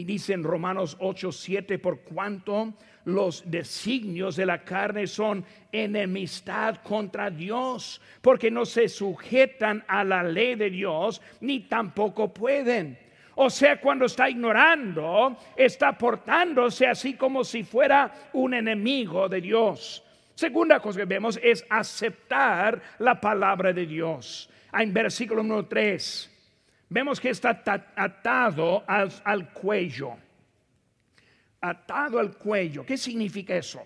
Y 0.00 0.04
dice 0.04 0.32
en 0.32 0.44
Romanos 0.44 0.96
8, 0.98 1.30
7, 1.30 1.78
por 1.78 2.00
cuanto 2.00 2.72
los 3.04 3.50
designios 3.50 4.34
de 4.34 4.46
la 4.46 4.64
carne 4.64 5.06
son 5.06 5.44
enemistad 5.70 6.76
contra 6.76 7.28
Dios, 7.28 8.00
porque 8.22 8.50
no 8.50 8.64
se 8.64 8.88
sujetan 8.88 9.84
a 9.86 10.02
la 10.02 10.22
ley 10.22 10.54
de 10.54 10.70
Dios, 10.70 11.20
ni 11.42 11.60
tampoco 11.60 12.32
pueden. 12.32 12.98
O 13.34 13.50
sea, 13.50 13.78
cuando 13.78 14.06
está 14.06 14.30
ignorando, 14.30 15.36
está 15.54 15.92
portándose 15.98 16.86
así 16.86 17.12
como 17.12 17.44
si 17.44 17.62
fuera 17.62 18.30
un 18.32 18.54
enemigo 18.54 19.28
de 19.28 19.42
Dios. 19.42 20.02
Segunda 20.34 20.80
cosa 20.80 21.00
que 21.00 21.04
vemos 21.04 21.38
es 21.42 21.62
aceptar 21.68 22.80
la 23.00 23.20
palabra 23.20 23.74
de 23.74 23.84
Dios. 23.84 24.48
En 24.72 24.94
versículo 24.94 25.42
número 25.42 25.66
3, 25.66 26.39
vemos 26.90 27.18
que 27.18 27.30
está 27.30 27.62
atado 27.96 28.84
al, 28.86 29.52
cuello. 29.52 30.18
Atado 31.60 32.18
al 32.18 32.36
cuello. 32.36 32.84
¿Qué 32.84 32.98
significa 32.98 33.56
eso? 33.56 33.82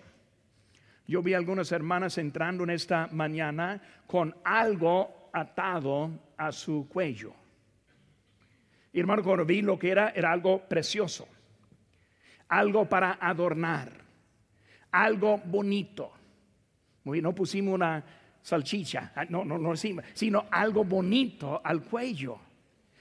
Yo 1.07 1.21
vi 1.21 1.33
algunas 1.33 1.71
hermanas 1.71 2.17
entrando 2.17 2.65
en 2.65 2.71
esta 2.71 3.07
mañana 3.11 3.81
con 4.05 4.35
algo 4.43 5.29
atado 5.31 6.11
a 6.35 6.51
su 6.51 6.89
cuello. 6.89 7.33
Y 8.91 8.99
hermano, 8.99 9.23
cuando 9.23 9.45
vi 9.45 9.61
lo 9.61 9.79
que 9.79 9.91
era, 9.91 10.09
era 10.09 10.31
algo 10.31 10.67
precioso, 10.67 11.27
algo 12.49 12.89
para 12.89 13.17
adornar, 13.21 13.89
algo 14.91 15.37
bonito 15.45 16.11
no 17.05 17.35
pusimos 17.35 17.75
una 17.75 18.03
salchicha, 18.41 19.11
ah, 19.15 19.25
no, 19.29 19.45
no, 19.45 19.57
no, 19.57 19.73
sino 19.75 20.45
algo 20.51 20.83
bonito 20.83 21.61
al 21.63 21.83
cuello. 21.83 22.39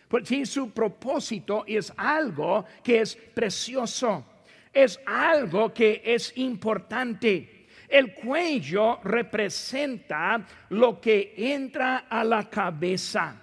Porque 0.08 0.44
su 0.46 0.70
propósito 0.70 1.64
es 1.66 1.92
algo 1.96 2.64
que 2.82 3.00
es 3.00 3.16
precioso, 3.16 4.24
es 4.72 5.00
algo 5.06 5.72
que 5.72 6.02
es 6.04 6.32
importante. 6.36 7.66
El 7.88 8.14
cuello 8.14 9.00
representa 9.04 10.44
lo 10.70 11.00
que 11.00 11.34
entra 11.36 12.06
a 12.08 12.24
la 12.24 12.48
cabeza. 12.48 13.40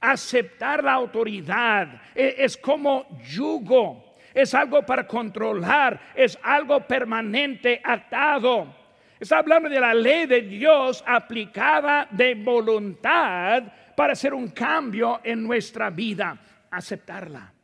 Aceptar 0.00 0.82
la 0.82 0.94
autoridad 0.94 2.00
e, 2.14 2.36
es 2.38 2.56
como 2.56 3.06
yugo, 3.30 4.16
es 4.34 4.54
algo 4.54 4.84
para 4.84 5.06
controlar, 5.06 6.00
es 6.14 6.38
algo 6.42 6.80
permanente 6.80 7.80
atado. 7.84 8.74
Está 9.20 9.38
hablando 9.38 9.68
de 9.68 9.78
la 9.78 9.94
ley 9.94 10.26
de 10.26 10.40
Dios 10.40 11.04
aplicada 11.06 12.08
de 12.10 12.34
voluntad 12.34 13.62
para 14.02 14.14
hacer 14.14 14.34
un 14.34 14.48
cambio 14.48 15.20
en 15.22 15.44
nuestra 15.44 15.88
vida. 15.88 16.36
Aceptarla. 16.72 17.54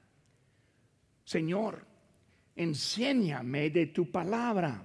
Señor, 1.24 1.84
enséñame 2.54 3.70
de 3.70 3.86
tu 3.86 4.08
palabra. 4.08 4.80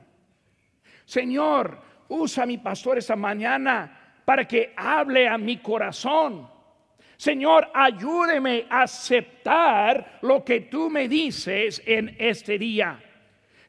Señor, 1.06 1.80
usa 2.08 2.42
a 2.42 2.48
mi 2.48 2.58
pastor 2.58 2.98
esta 2.98 3.16
mañana 3.16 4.22
para 4.26 4.48
que 4.48 4.74
hable 4.76 5.28
a 5.28 5.38
mi 5.38 5.58
corazón. 5.58 6.50
Señor, 7.18 7.70
ayúdeme 7.72 8.66
a 8.68 8.82
aceptar 8.82 10.18
lo 10.24 10.44
que 10.44 10.62
tú 10.62 10.90
me 10.90 11.08
dices 11.08 11.84
en 11.86 12.16
este 12.18 12.58
día. 12.58 13.00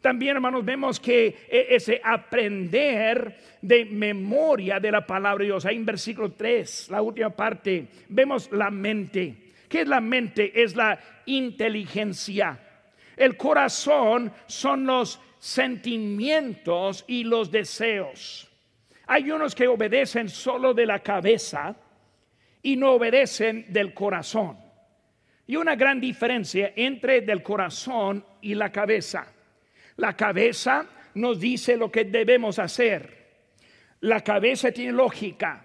También, 0.04 0.36
hermanos, 0.36 0.62
vemos 0.62 1.00
que 1.00 1.34
e, 1.48 1.68
ese 1.70 1.98
aprender 2.04 3.38
de 3.62 3.86
memoria 3.86 4.78
de 4.78 4.92
la 4.92 5.06
palabra 5.06 5.40
de 5.40 5.46
Dios, 5.46 5.64
ahí 5.64 5.76
en 5.76 5.86
versículo 5.86 6.32
3, 6.32 6.90
la 6.90 7.00
última 7.00 7.30
parte, 7.30 7.88
vemos 8.10 8.52
la 8.52 8.70
mente. 8.70 9.34
¿Qué 9.66 9.80
es 9.80 9.88
la 9.88 10.02
mente? 10.02 10.62
Es 10.62 10.76
la 10.76 11.00
inteligencia. 11.24 12.60
El 13.16 13.38
corazón 13.38 14.30
son 14.46 14.84
los 14.84 15.18
sentimientos 15.38 17.06
y 17.08 17.24
los 17.24 17.50
deseos. 17.50 18.46
Hay 19.06 19.30
unos 19.30 19.54
que 19.54 19.68
obedecen 19.68 20.28
solo 20.28 20.74
de 20.74 20.84
la 20.84 20.98
cabeza 20.98 21.74
y 22.60 22.76
no 22.76 22.92
obedecen 22.92 23.72
del 23.72 23.94
corazón. 23.94 24.58
Y 25.46 25.56
una 25.56 25.76
gran 25.76 25.98
diferencia 25.98 26.74
entre 26.76 27.22
del 27.22 27.42
corazón 27.42 28.22
y 28.42 28.54
la 28.54 28.70
cabeza. 28.70 29.33
La 29.96 30.14
cabeza 30.14 30.86
nos 31.14 31.38
dice 31.38 31.76
lo 31.76 31.90
que 31.90 32.04
debemos 32.04 32.58
hacer. 32.58 33.24
La 34.00 34.20
cabeza 34.20 34.72
tiene 34.72 34.92
lógica. 34.92 35.64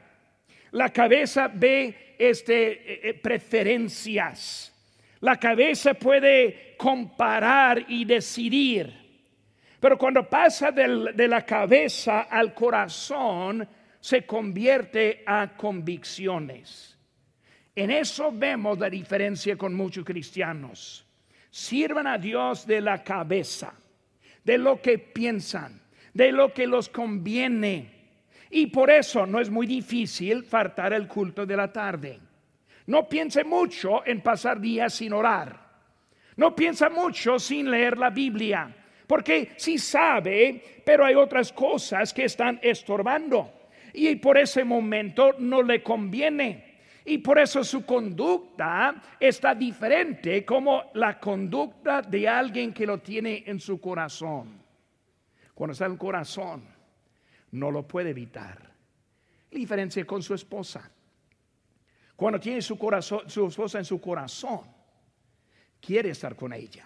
La 0.71 0.89
cabeza 0.89 1.49
ve 1.53 2.15
este, 2.17 2.71
eh, 2.71 3.09
eh, 3.09 3.13
preferencias. 3.15 4.73
La 5.21 5.37
cabeza 5.37 5.95
puede 5.95 6.75
comparar 6.77 7.85
y 7.87 8.05
decidir. 8.05 8.95
Pero 9.79 9.97
cuando 9.97 10.29
pasa 10.29 10.71
de 10.71 11.27
la 11.27 11.45
cabeza 11.45 12.21
al 12.23 12.53
corazón, 12.53 13.67
se 13.99 14.25
convierte 14.25 15.23
a 15.25 15.55
convicciones. 15.55 16.97
En 17.75 17.91
eso 17.91 18.31
vemos 18.33 18.77
la 18.77 18.89
diferencia 18.89 19.55
con 19.55 19.73
muchos 19.73 20.03
cristianos. 20.03 21.05
Sirvan 21.49 22.07
a 22.07 22.17
Dios 22.17 22.67
de 22.67 22.81
la 22.81 23.01
cabeza 23.03 23.73
de 24.49 24.57
lo 24.57 24.81
que 24.81 24.97
piensan, 24.97 25.79
de 26.12 26.31
lo 26.31 26.51
que 26.51 26.65
los 26.65 26.89
conviene. 26.89 27.88
Y 28.49 28.65
por 28.65 28.89
eso 28.89 29.27
no 29.27 29.39
es 29.39 29.51
muy 29.51 29.67
difícil 29.67 30.43
faltar 30.43 30.91
el 30.91 31.07
culto 31.07 31.45
de 31.45 31.55
la 31.55 31.71
tarde. 31.71 32.19
No 32.88 33.07
piense 33.07 33.43
mucho 33.43 34.03
en 34.07 34.21
pasar 34.21 34.59
días 34.59 34.95
sin 34.95 35.13
orar. 35.13 35.55
No 36.35 36.55
piensa 36.55 36.89
mucho 36.89 37.38
sin 37.38 37.69
leer 37.69 37.99
la 37.99 38.09
Biblia. 38.09 38.75
Porque 39.05 39.51
sí 39.55 39.77
sabe, 39.77 40.81
pero 40.83 41.05
hay 41.05 41.13
otras 41.13 41.53
cosas 41.53 42.12
que 42.12 42.25
están 42.25 42.59
estorbando. 42.63 43.69
Y 43.93 44.15
por 44.15 44.39
ese 44.39 44.63
momento 44.63 45.35
no 45.38 45.62
le 45.62 45.83
conviene. 45.83 46.68
Y 47.05 47.19
por 47.19 47.39
eso 47.39 47.63
su 47.63 47.85
conducta 47.85 49.01
está 49.19 49.55
diferente 49.55 50.45
como 50.45 50.91
la 50.93 51.19
conducta 51.19 52.01
de 52.01 52.27
alguien 52.27 52.73
que 52.73 52.85
lo 52.85 52.99
tiene 52.99 53.43
en 53.45 53.59
su 53.59 53.79
corazón. 53.79 54.62
Cuando 55.53 55.73
está 55.73 55.85
en 55.85 55.93
el 55.93 55.97
corazón, 55.97 56.63
no 57.51 57.71
lo 57.71 57.88
puede 57.88 58.12
evitar. 58.12 58.69
Diferencia 59.51 60.05
con 60.05 60.21
su 60.21 60.33
esposa. 60.33 60.91
Cuando 62.15 62.39
tiene 62.39 62.62
su, 62.62 62.77
corazón, 62.77 63.29
su 63.29 63.47
esposa 63.47 63.79
en 63.79 63.85
su 63.85 63.99
corazón, 63.99 64.62
quiere 65.81 66.09
estar 66.09 66.35
con 66.35 66.53
ella. 66.53 66.85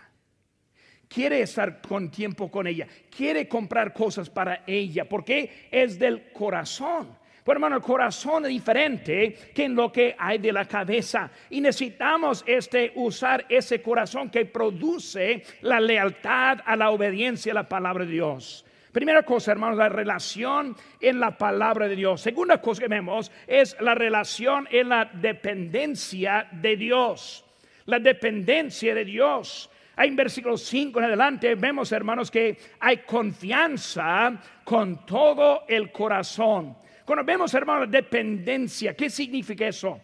Quiere 1.08 1.42
estar 1.42 1.82
con 1.82 2.10
tiempo 2.10 2.50
con 2.50 2.66
ella. 2.66 2.88
Quiere 3.16 3.48
comprar 3.48 3.94
cosas 3.94 4.30
para 4.30 4.64
ella. 4.66 5.08
Porque 5.08 5.68
es 5.72 6.00
del 6.00 6.32
corazón. 6.32 7.16
Pero 7.44 7.58
hermano, 7.58 7.76
el 7.76 7.82
corazón 7.82 8.46
es 8.46 8.50
diferente 8.50 9.36
que 9.54 9.66
en 9.66 9.76
lo 9.76 9.92
que 9.92 10.16
hay 10.18 10.38
de 10.38 10.54
la 10.54 10.66
cabeza. 10.66 11.30
Y 11.50 11.60
necesitamos 11.60 12.44
este, 12.48 12.94
usar 12.96 13.46
ese 13.50 13.82
corazón 13.82 14.30
que 14.30 14.46
produce 14.46 15.44
la 15.62 15.80
lealtad 15.80 16.60
a 16.66 16.76
la 16.78 16.90
obediencia 16.90 17.52
a 17.52 17.56
la 17.56 17.68
palabra 17.68 18.06
de 18.06 18.12
Dios. 18.12 18.66
Primera 18.94 19.24
cosa, 19.24 19.52
hermanos, 19.52 19.78
la 19.78 19.90
relación 19.90 20.76
en 21.02 21.20
la 21.20 21.36
palabra 21.38 21.88
de 21.88 21.96
Dios. 21.96 22.22
Segunda 22.22 22.62
cosa 22.62 22.84
que 22.84 22.88
vemos 22.88 23.32
es 23.48 23.76
la 23.82 23.96
relación 23.96 24.68
en 24.72 24.90
la 24.90 25.06
dependencia 25.06 26.48
de 26.52 26.78
Dios. 26.78 27.44
La 27.86 28.00
dependencia 28.00 28.94
de 28.96 29.04
Dios. 29.04 29.70
Hay 29.96 30.10
en 30.10 30.16
versículo 30.16 30.58
5 30.58 31.00
en 31.00 31.06
adelante 31.06 31.56
vemos, 31.56 31.92
hermanos, 31.92 32.32
que 32.32 32.58
hay 32.80 32.98
confianza 32.98 34.40
con 34.64 35.06
todo 35.06 35.66
el 35.68 35.92
corazón. 35.92 36.78
Cuando 37.06 37.24
vemos, 37.24 37.54
hermanos, 37.54 37.92
dependencia, 37.92 38.96
¿qué 38.96 39.10
significa 39.10 39.68
eso? 39.68 40.00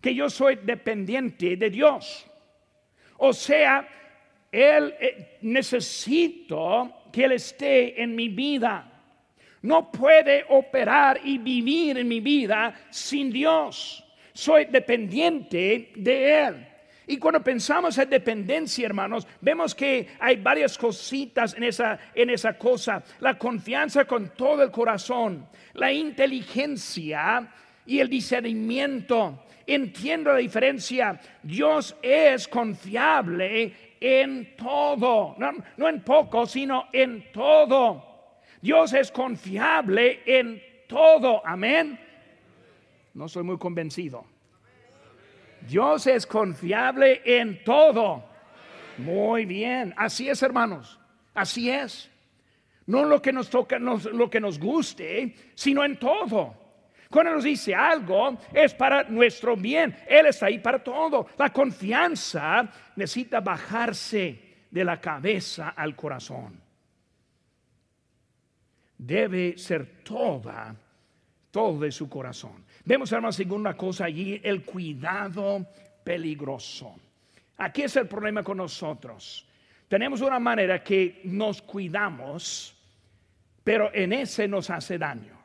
Que 0.00 0.14
yo 0.14 0.28
soy 0.28 0.56
dependiente 0.56 1.56
de 1.56 1.70
Dios. 1.70 2.26
O 3.18 3.32
sea, 3.32 3.88
Él 4.52 4.94
eh, 5.00 5.38
necesito 5.42 7.04
que 7.12 7.24
Él 7.24 7.32
esté 7.32 8.02
en 8.02 8.14
mi 8.14 8.28
vida. 8.28 8.92
No 9.62 9.90
puede 9.90 10.44
operar 10.48 11.20
y 11.24 11.38
vivir 11.38 11.98
en 11.98 12.08
mi 12.08 12.20
vida 12.20 12.74
sin 12.90 13.32
Dios. 13.32 14.04
Soy 14.32 14.66
dependiente 14.66 15.92
de 15.96 16.42
Él. 16.42 16.68
Y 17.08 17.18
cuando 17.18 17.42
pensamos 17.42 17.96
en 17.98 18.10
dependencia, 18.10 18.86
hermanos, 18.86 19.26
vemos 19.40 19.74
que 19.74 20.08
hay 20.18 20.36
varias 20.36 20.76
cositas 20.76 21.54
en 21.54 21.62
esa, 21.62 21.98
en 22.14 22.30
esa 22.30 22.58
cosa. 22.58 23.02
La 23.20 23.38
confianza 23.38 24.04
con 24.04 24.30
todo 24.30 24.62
el 24.62 24.72
corazón, 24.72 25.46
la 25.74 25.92
inteligencia 25.92 27.48
y 27.86 28.00
el 28.00 28.08
discernimiento. 28.08 29.44
Entiendo 29.66 30.32
la 30.32 30.38
diferencia. 30.38 31.20
Dios 31.42 31.96
es 32.02 32.48
confiable 32.48 33.96
en 34.00 34.56
todo. 34.56 35.36
No, 35.38 35.52
no 35.76 35.88
en 35.88 36.02
poco, 36.02 36.44
sino 36.46 36.86
en 36.92 37.30
todo. 37.32 38.04
Dios 38.60 38.92
es 38.94 39.12
confiable 39.12 40.22
en 40.26 40.60
todo. 40.88 41.40
Amén. 41.46 42.00
No 43.14 43.28
soy 43.28 43.44
muy 43.44 43.58
convencido. 43.58 44.35
Dios 45.62 46.06
es 46.06 46.26
confiable 46.26 47.22
en 47.24 47.62
todo. 47.64 48.24
Muy 48.98 49.44
bien, 49.44 49.94
así 49.96 50.28
es, 50.28 50.42
hermanos. 50.42 50.98
Así 51.34 51.70
es. 51.70 52.10
No 52.86 53.04
lo 53.04 53.20
que 53.20 53.32
nos 53.32 53.50
toca, 53.50 53.78
lo 53.78 54.30
que 54.30 54.40
nos 54.40 54.58
guste, 54.58 55.34
sino 55.54 55.84
en 55.84 55.98
todo. 55.98 56.66
Cuando 57.10 57.32
nos 57.32 57.44
dice 57.44 57.74
algo, 57.74 58.38
es 58.52 58.74
para 58.74 59.04
nuestro 59.04 59.56
bien. 59.56 59.96
Él 60.06 60.26
está 60.26 60.46
ahí 60.46 60.58
para 60.58 60.82
todo. 60.82 61.28
La 61.38 61.50
confianza 61.50 62.68
necesita 62.96 63.40
bajarse 63.40 64.66
de 64.70 64.84
la 64.84 65.00
cabeza 65.00 65.70
al 65.70 65.94
corazón. 65.94 66.60
Debe 68.98 69.56
ser 69.58 70.02
toda, 70.02 70.74
todo 71.50 71.80
de 71.80 71.92
su 71.92 72.08
corazón. 72.08 72.64
Vemos, 72.86 73.10
hermanos, 73.10 73.34
segunda 73.34 73.76
cosa 73.76 74.04
allí, 74.04 74.40
el 74.44 74.62
cuidado 74.64 75.66
peligroso. 76.04 76.94
Aquí 77.56 77.82
es 77.82 77.96
el 77.96 78.06
problema 78.06 78.44
con 78.44 78.58
nosotros. 78.58 79.44
Tenemos 79.88 80.20
una 80.20 80.38
manera 80.38 80.84
que 80.84 81.20
nos 81.24 81.62
cuidamos, 81.62 82.76
pero 83.64 83.92
en 83.92 84.12
ese 84.12 84.46
nos 84.46 84.70
hace 84.70 84.98
daño. 84.98 85.36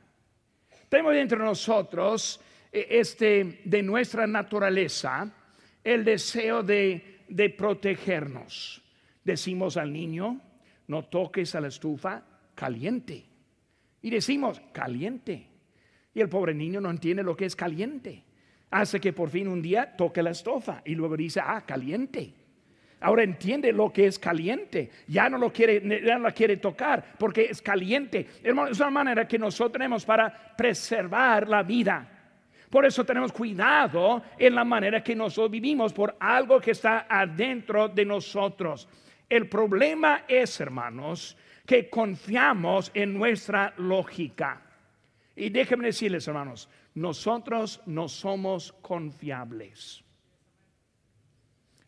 Tenemos 0.88 1.15
entre 1.15 1.39
nosotros 1.39 2.39
eh, 2.71 2.86
este 2.91 3.62
de 3.65 3.82
nuestra 3.82 4.27
naturaleza 4.27 5.27
el 5.84 6.06
deseo 6.06 6.62
de, 6.62 7.23
de 7.27 7.49
protegernos. 7.49 8.84
Decimos 9.23 9.77
al 9.77 9.91
niño, 9.91 10.39
no 10.86 11.06
toques 11.06 11.56
a 11.56 11.62
la 11.62 11.69
estufa 11.69 12.23
caliente. 12.54 13.25
Y 14.04 14.12
decimos, 14.12 14.62
caliente. 14.71 15.51
Y 16.13 16.21
el 16.21 16.30
pobre 16.30 16.54
niño 16.54 16.82
no 16.82 16.89
entiende 16.89 17.24
lo 17.24 17.36
que 17.36 17.45
es 17.45 17.56
caliente. 17.56 18.24
Hace 18.71 19.00
que 19.00 19.13
por 19.13 19.30
fin 19.30 19.47
un 19.47 19.62
día 19.62 19.95
toque 19.95 20.24
la 20.24 20.32
estofa 20.32 20.82
y 20.86 20.95
luego 20.95 21.17
dice, 21.17 21.41
ah, 21.43 21.63
caliente. 21.65 22.34
Ahora 23.02 23.24
entiende 23.24 23.74
lo 23.74 23.91
que 23.91 24.06
es 24.06 24.19
caliente. 24.19 24.91
Ya 25.08 25.28
no 25.30 25.38
lo 25.38 25.52
quiere, 25.52 25.82
ya 26.06 26.17
no 26.17 26.24
la 26.24 26.32
quiere 26.32 26.58
tocar 26.58 27.15
porque 27.17 27.45
es 27.50 27.62
caliente. 27.62 28.28
Es 28.43 28.54
una 28.54 28.89
manera 28.91 29.28
que 29.28 29.39
nosotros 29.39 29.74
tenemos 29.74 30.06
para 30.06 30.56
preservar 30.56 31.47
la 31.47 31.63
vida. 31.63 32.08
Por 32.69 32.86
eso 32.86 33.04
tenemos 33.04 33.34
cuidado 33.34 34.24
en 34.38 34.56
la 34.56 34.63
manera 34.63 35.04
que 35.04 35.15
nosotros 35.15 35.52
vivimos 35.52 35.91
por 35.91 36.15
algo 36.19 36.62
que 36.62 36.71
está 36.71 37.06
adentro 37.10 37.89
de 37.89 38.06
nosotros. 38.06 38.88
El 39.28 39.50
problema 39.50 40.24
es, 40.28 40.60
hermanos, 40.62 41.36
que 41.65 41.89
confiamos 41.89 42.91
en 42.93 43.13
nuestra 43.13 43.74
lógica. 43.78 44.62
Y 45.41 45.49
déjenme 45.49 45.88
decirles, 45.88 46.27
hermanos, 46.27 46.69
nosotros 46.93 47.82
no 47.88 48.08
somos 48.08 48.71
confiables. 48.73 50.04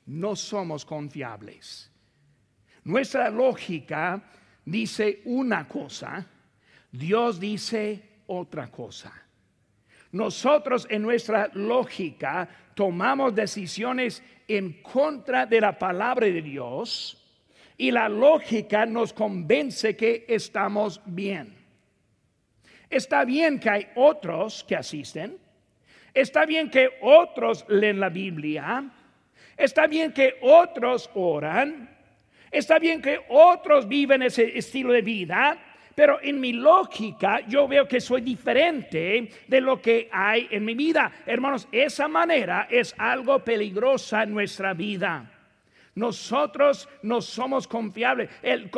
No 0.08 0.36
somos 0.36 0.84
confiables. 0.84 1.92
Nuestra 2.84 3.30
lógica 3.30 4.24
dice 4.66 5.22
una 5.26 5.68
cosa, 5.68 6.26
Dios 6.92 7.40
dice 7.40 8.22
otra 8.26 8.72
cosa. 8.72 9.14
Nosotros 10.14 10.88
en 10.90 11.04
nuestra 11.04 11.52
lógica 11.54 12.50
tomamos 12.74 13.36
decisiones 13.36 14.24
en 14.48 14.82
contra 14.82 15.46
de 15.46 15.62
la 15.62 15.78
palabra 15.78 16.26
de 16.26 16.42
Dios 16.42 17.24
y 17.78 17.92
la 17.92 18.10
lógica 18.10 18.88
nos 18.88 19.14
convence 19.14 19.96
que 19.96 20.26
estamos 20.28 21.00
bien. 21.06 21.63
Está 22.94 23.26
bien 23.26 23.60
que 23.60 23.70
hay 23.72 23.88
otros 23.96 24.64
que 24.64 24.76
asisten. 24.76 25.36
Está 26.14 26.46
bien 26.46 26.70
que 26.70 26.90
otros 27.02 27.66
leen 27.68 28.00
la 28.00 28.10
Biblia. 28.10 28.84
Está 29.58 29.88
bien 29.88 30.12
que 30.12 30.36
otros 30.42 31.10
oran. 31.16 31.90
Está 32.52 32.78
bien 32.78 33.02
que 33.02 33.20
otros 33.30 33.88
viven 33.88 34.22
ese 34.22 34.56
estilo 34.56 34.94
de 34.94 35.02
vida. 35.02 35.58
Pero 35.96 36.20
en 36.22 36.40
mi 36.40 36.54
lógica 36.54 37.40
yo 37.48 37.68
veo 37.68 37.88
que 37.88 38.00
soy 38.00 38.22
diferente 38.22 39.28
de 39.48 39.62
lo 39.62 39.82
que 39.82 40.08
hay 40.12 40.48
en 40.52 40.64
mi 40.64 40.76
vida. 40.76 41.12
Hermanos, 41.26 41.68
esa 41.72 42.08
manera 42.08 42.68
es 42.70 42.94
algo 43.00 43.40
peligrosa 43.40 44.22
en 44.22 44.36
nuestra 44.36 44.76
vida. 44.76 45.32
Nosotros 45.96 46.88
no 47.02 47.22
somos 47.22 47.68
confiables. 47.68 48.30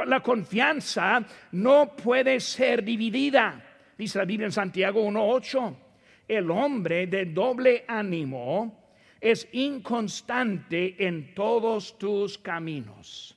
la 0.05 0.21
confianza 0.21 1.21
no 1.51 1.97
puede 1.97 2.39
ser 2.39 2.81
dividida. 2.81 3.61
Dice 3.97 4.17
la 4.17 4.25
Biblia 4.25 4.45
en 4.45 4.51
Santiago 4.51 5.05
1.8, 5.07 5.75
el 6.27 6.51
hombre 6.51 7.07
de 7.07 7.25
doble 7.25 7.85
ánimo 7.87 8.85
es 9.21 9.47
inconstante 9.53 11.05
en 11.05 11.33
todos 11.33 11.97
tus 11.97 12.37
caminos. 12.37 13.35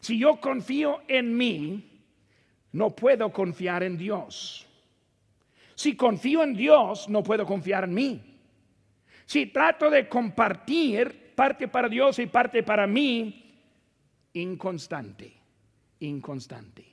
Si 0.00 0.18
yo 0.18 0.40
confío 0.40 1.02
en 1.08 1.36
mí, 1.36 2.02
no 2.72 2.90
puedo 2.90 3.32
confiar 3.32 3.82
en 3.82 3.96
Dios. 3.96 4.66
Si 5.74 5.96
confío 5.96 6.42
en 6.42 6.54
Dios, 6.54 7.08
no 7.08 7.22
puedo 7.22 7.46
confiar 7.46 7.84
en 7.84 7.94
mí. 7.94 8.20
Si 9.24 9.46
trato 9.46 9.90
de 9.90 10.08
compartir 10.08 11.32
parte 11.34 11.68
para 11.68 11.88
Dios 11.88 12.18
y 12.18 12.26
parte 12.26 12.62
para 12.62 12.86
mí, 12.86 13.54
inconstante, 14.32 15.32
inconstante. 16.00 16.87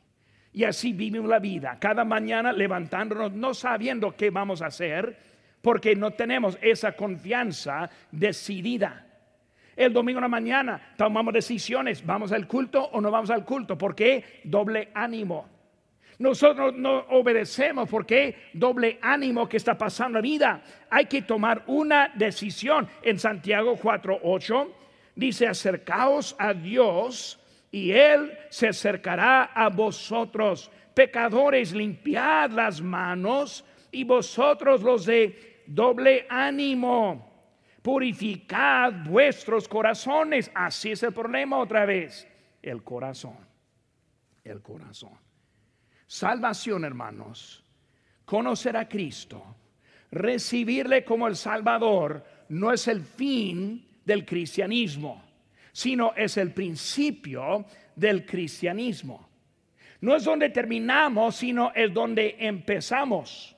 Y 0.55 0.63
así 0.63 0.93
vivimos 0.93 1.29
la 1.29 1.39
vida, 1.39 1.77
cada 1.81 2.05
mañana 2.05 2.53
levantándonos, 2.53 3.33
no 3.33 3.53
sabiendo 3.53 4.15
qué 4.15 4.29
vamos 4.29 4.61
a 4.61 4.67
hacer, 4.67 5.17
porque 5.61 5.97
no 5.97 6.11
tenemos 6.11 6.57
esa 6.61 6.93
confianza 6.93 7.89
decidida. 8.09 9.05
El 9.75 9.91
domingo 9.91 10.19
en 10.19 10.21
la 10.21 10.29
mañana 10.29 10.93
tomamos 10.95 11.33
decisiones, 11.33 12.05
vamos 12.05 12.31
al 12.31 12.47
culto 12.47 12.81
o 12.81 13.01
no 13.01 13.11
vamos 13.11 13.31
al 13.31 13.43
culto. 13.43 13.77
¿Por 13.77 13.93
qué? 13.93 14.39
Doble 14.45 14.91
ánimo. 14.93 15.49
Nosotros 16.19 16.73
no 16.73 16.99
obedecemos 17.09 17.89
porque 17.89 18.35
doble 18.53 18.97
ánimo 19.01 19.49
que 19.49 19.57
está 19.57 19.77
pasando 19.77 20.19
la 20.19 20.21
vida. 20.21 20.63
Hay 20.89 21.07
que 21.07 21.23
tomar 21.23 21.63
una 21.67 22.13
decisión. 22.15 22.87
En 23.01 23.19
Santiago 23.19 23.75
4:8 23.75 24.69
dice: 25.15 25.47
acercaos 25.47 26.33
a 26.39 26.53
Dios 26.53 27.41
y 27.75 27.91
Él 27.91 28.31
se 28.49 28.69
acercará 28.69 29.51
a 29.53 29.67
vosotros. 29.67 30.71
Pecadores, 30.93 31.73
limpiad 31.73 32.51
las 32.51 32.81
manos 32.81 33.65
y 33.91 34.05
vosotros 34.05 34.81
los 34.81 35.05
de 35.05 35.63
doble 35.67 36.25
ánimo. 36.29 37.51
Purificad 37.81 38.93
vuestros 39.03 39.67
corazones. 39.67 40.49
Así 40.55 40.91
es 40.91 41.03
el 41.03 41.11
problema 41.11 41.57
otra 41.57 41.85
vez. 41.85 42.25
El 42.61 42.81
corazón. 42.81 43.35
El 44.41 44.61
corazón. 44.61 45.19
Salvación, 46.07 46.85
hermanos. 46.85 47.61
Conocer 48.23 48.77
a 48.77 48.87
Cristo, 48.87 49.43
recibirle 50.11 51.03
como 51.03 51.27
el 51.27 51.35
Salvador, 51.35 52.23
no 52.47 52.71
es 52.71 52.87
el 52.87 53.01
fin 53.01 53.85
del 54.05 54.25
cristianismo, 54.25 55.24
sino 55.75 56.13
es 56.15 56.37
el 56.37 56.53
principio 56.53 57.65
del 57.93 58.25
cristianismo. 58.25 59.27
No 59.99 60.15
es 60.15 60.23
donde 60.23 60.49
terminamos, 60.49 61.35
sino 61.35 61.73
es 61.75 61.93
donde 61.93 62.37
empezamos. 62.39 63.53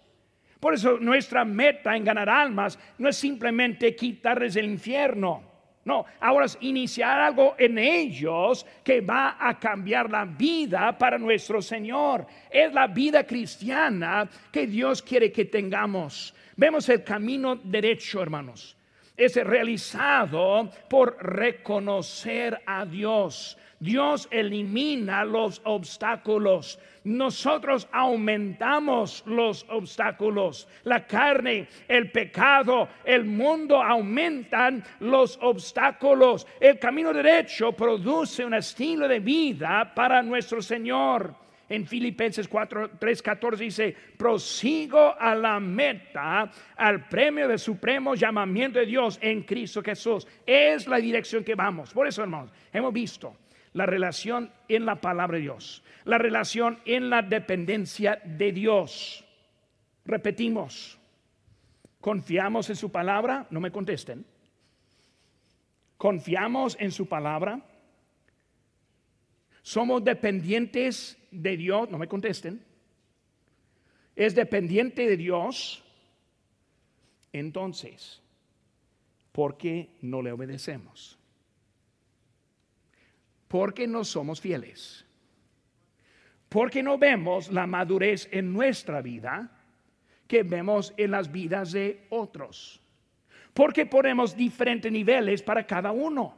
Por 0.59 0.73
eso 0.73 0.97
nuestra 0.99 1.45
meta 1.45 1.95
en 1.95 2.03
ganar 2.03 2.27
almas 2.27 2.79
no 2.97 3.07
es 3.07 3.17
simplemente 3.17 3.95
quitarles 3.95 4.55
el 4.55 4.65
infierno 4.65 5.47
no, 5.87 6.05
ahora 6.19 6.47
es 6.47 6.57
iniciar 6.59 7.17
algo 7.17 7.55
en 7.57 7.77
ellos 7.77 8.65
que 8.83 8.99
va 8.99 9.37
a 9.39 9.57
cambiar 9.57 10.09
la 10.09 10.25
vida 10.25 10.97
para 10.97 11.17
nuestro 11.17 11.61
Señor. 11.61 12.27
Es 12.51 12.73
la 12.73 12.87
vida 12.87 13.25
cristiana 13.25 14.29
que 14.51 14.67
Dios 14.67 15.01
quiere 15.01 15.31
que 15.31 15.45
tengamos. 15.45 16.35
Vemos 16.57 16.89
el 16.89 17.05
camino 17.05 17.55
derecho, 17.55 18.21
hermanos. 18.21 18.76
Es 19.17 19.35
realizado 19.35 20.69
por 20.87 21.17
reconocer 21.19 22.61
a 22.65 22.85
Dios 22.85 23.57
Dios 23.79 24.27
elimina 24.31 25.23
los 25.23 25.61
obstáculos. 25.63 26.79
Nosotros 27.03 27.87
aumentamos 27.91 29.23
los 29.27 29.65
obstáculos. 29.69 30.67
La 30.83 31.05
carne, 31.05 31.67
el 31.87 32.11
pecado, 32.11 32.89
el 33.05 33.25
mundo 33.25 33.81
aumentan 33.81 34.83
los 34.99 35.37
obstáculos. 35.41 36.47
El 36.59 36.79
camino 36.79 37.13
derecho 37.13 37.71
produce 37.71 38.43
un 38.43 38.55
estilo 38.55 39.07
de 39.07 39.19
vida 39.19 39.91
para 39.93 40.23
nuestro 40.23 40.61
Señor. 40.61 41.46
En 41.69 41.85
Filipenses 41.85 42.47
4, 42.47 42.91
3, 42.97 43.21
14 43.21 43.63
dice, 43.63 43.95
prosigo 44.17 45.15
a 45.19 45.35
la 45.35 45.59
meta, 45.59 46.49
al 46.77 47.07
premio 47.09 47.47
de 47.47 47.57
supremo 47.57 48.15
llamamiento 48.15 48.79
de 48.79 48.85
Dios 48.85 49.19
en 49.21 49.43
Cristo 49.43 49.81
Jesús. 49.83 50.25
Es 50.45 50.87
la 50.87 50.97
dirección 50.97 51.43
que 51.43 51.55
vamos. 51.55 51.93
Por 51.93 52.07
eso, 52.07 52.21
hermanos, 52.21 52.51
hemos 52.71 52.93
visto 52.93 53.35
la 53.73 53.85
relación 53.85 54.51
en 54.69 54.85
la 54.85 54.95
palabra 54.95 55.37
de 55.37 55.43
Dios, 55.43 55.83
la 56.05 56.17
relación 56.17 56.79
en 56.85 57.09
la 57.09 57.21
dependencia 57.21 58.21
de 58.23 58.51
Dios. 58.53 59.25
Repetimos, 60.05 60.97
confiamos 61.99 62.69
en 62.69 62.77
su 62.77 62.91
palabra, 62.91 63.45
no 63.49 63.59
me 63.59 63.71
contesten. 63.71 64.25
Confiamos 65.97 66.77
en 66.79 66.91
su 66.91 67.07
palabra. 67.07 67.59
Somos 69.63 70.03
dependientes 70.03 71.16
de 71.31 71.57
Dios, 71.57 71.89
no 71.89 71.97
me 71.97 72.07
contesten. 72.07 72.63
Es 74.15 74.35
dependiente 74.35 75.07
de 75.07 75.17
Dios. 75.17 75.83
Entonces, 77.31 78.21
¿por 79.31 79.57
qué 79.57 79.89
no 80.01 80.21
le 80.21 80.31
obedecemos? 80.31 81.17
Porque 83.47 83.87
no 83.87 84.03
somos 84.03 84.41
fieles. 84.41 85.05
Porque 86.49 86.81
no 86.81 86.97
vemos 86.97 87.51
la 87.51 87.67
madurez 87.67 88.27
en 88.31 88.51
nuestra 88.53 89.01
vida 89.01 89.51
que 90.27 90.43
vemos 90.43 90.93
en 90.97 91.11
las 91.11 91.31
vidas 91.31 91.71
de 91.71 92.07
otros. 92.09 92.81
Porque 93.53 93.85
ponemos 93.85 94.35
diferentes 94.35 94.91
niveles 94.91 95.41
para 95.41 95.65
cada 95.65 95.91
uno. 95.91 96.35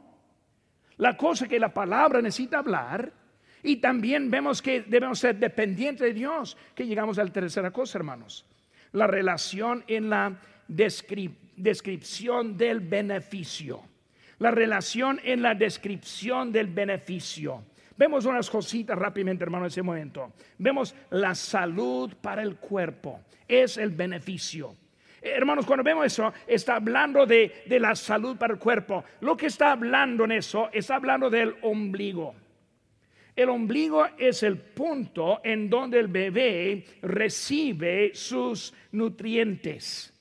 La 0.96 1.16
cosa 1.16 1.48
que 1.48 1.58
la 1.58 1.72
palabra 1.72 2.20
necesita 2.20 2.58
hablar 2.58 3.19
y 3.62 3.76
también 3.76 4.30
vemos 4.30 4.62
que 4.62 4.82
debemos 4.82 5.18
ser 5.18 5.36
dependientes 5.36 6.06
de 6.06 6.14
Dios. 6.14 6.56
Que 6.74 6.86
llegamos 6.86 7.18
a 7.18 7.24
la 7.24 7.32
tercera 7.32 7.70
cosa, 7.70 7.98
hermanos. 7.98 8.46
La 8.92 9.06
relación 9.06 9.84
en 9.86 10.10
la 10.10 10.40
descripción 10.68 12.56
del 12.56 12.80
beneficio 12.80 13.84
la 14.40 14.50
relación 14.50 15.20
en 15.22 15.42
la 15.42 15.54
descripción 15.54 16.50
del 16.50 16.66
beneficio. 16.66 17.62
Vemos 17.96 18.24
unas 18.24 18.48
cositas 18.48 18.98
rápidamente, 18.98 19.44
hermano, 19.44 19.66
en 19.66 19.68
ese 19.68 19.82
momento. 19.82 20.32
Vemos 20.58 20.94
la 21.10 21.34
salud 21.34 22.14
para 22.20 22.42
el 22.42 22.56
cuerpo, 22.56 23.20
es 23.46 23.76
el 23.76 23.90
beneficio. 23.90 24.74
Hermanos, 25.20 25.66
cuando 25.66 25.84
vemos 25.84 26.06
eso, 26.06 26.32
está 26.46 26.76
hablando 26.76 27.26
de, 27.26 27.64
de 27.66 27.78
la 27.78 27.94
salud 27.94 28.38
para 28.38 28.54
el 28.54 28.58
cuerpo. 28.58 29.04
Lo 29.20 29.36
que 29.36 29.46
está 29.46 29.72
hablando 29.72 30.24
en 30.24 30.32
eso, 30.32 30.70
está 30.72 30.96
hablando 30.96 31.28
del 31.28 31.56
ombligo. 31.60 32.34
El 33.36 33.48
ombligo 33.48 34.06
es 34.18 34.42
el 34.42 34.58
punto 34.58 35.40
en 35.44 35.70
donde 35.70 35.98
el 35.98 36.08
bebé 36.08 36.84
recibe 37.02 38.10
sus 38.14 38.74
nutrientes. 38.92 40.12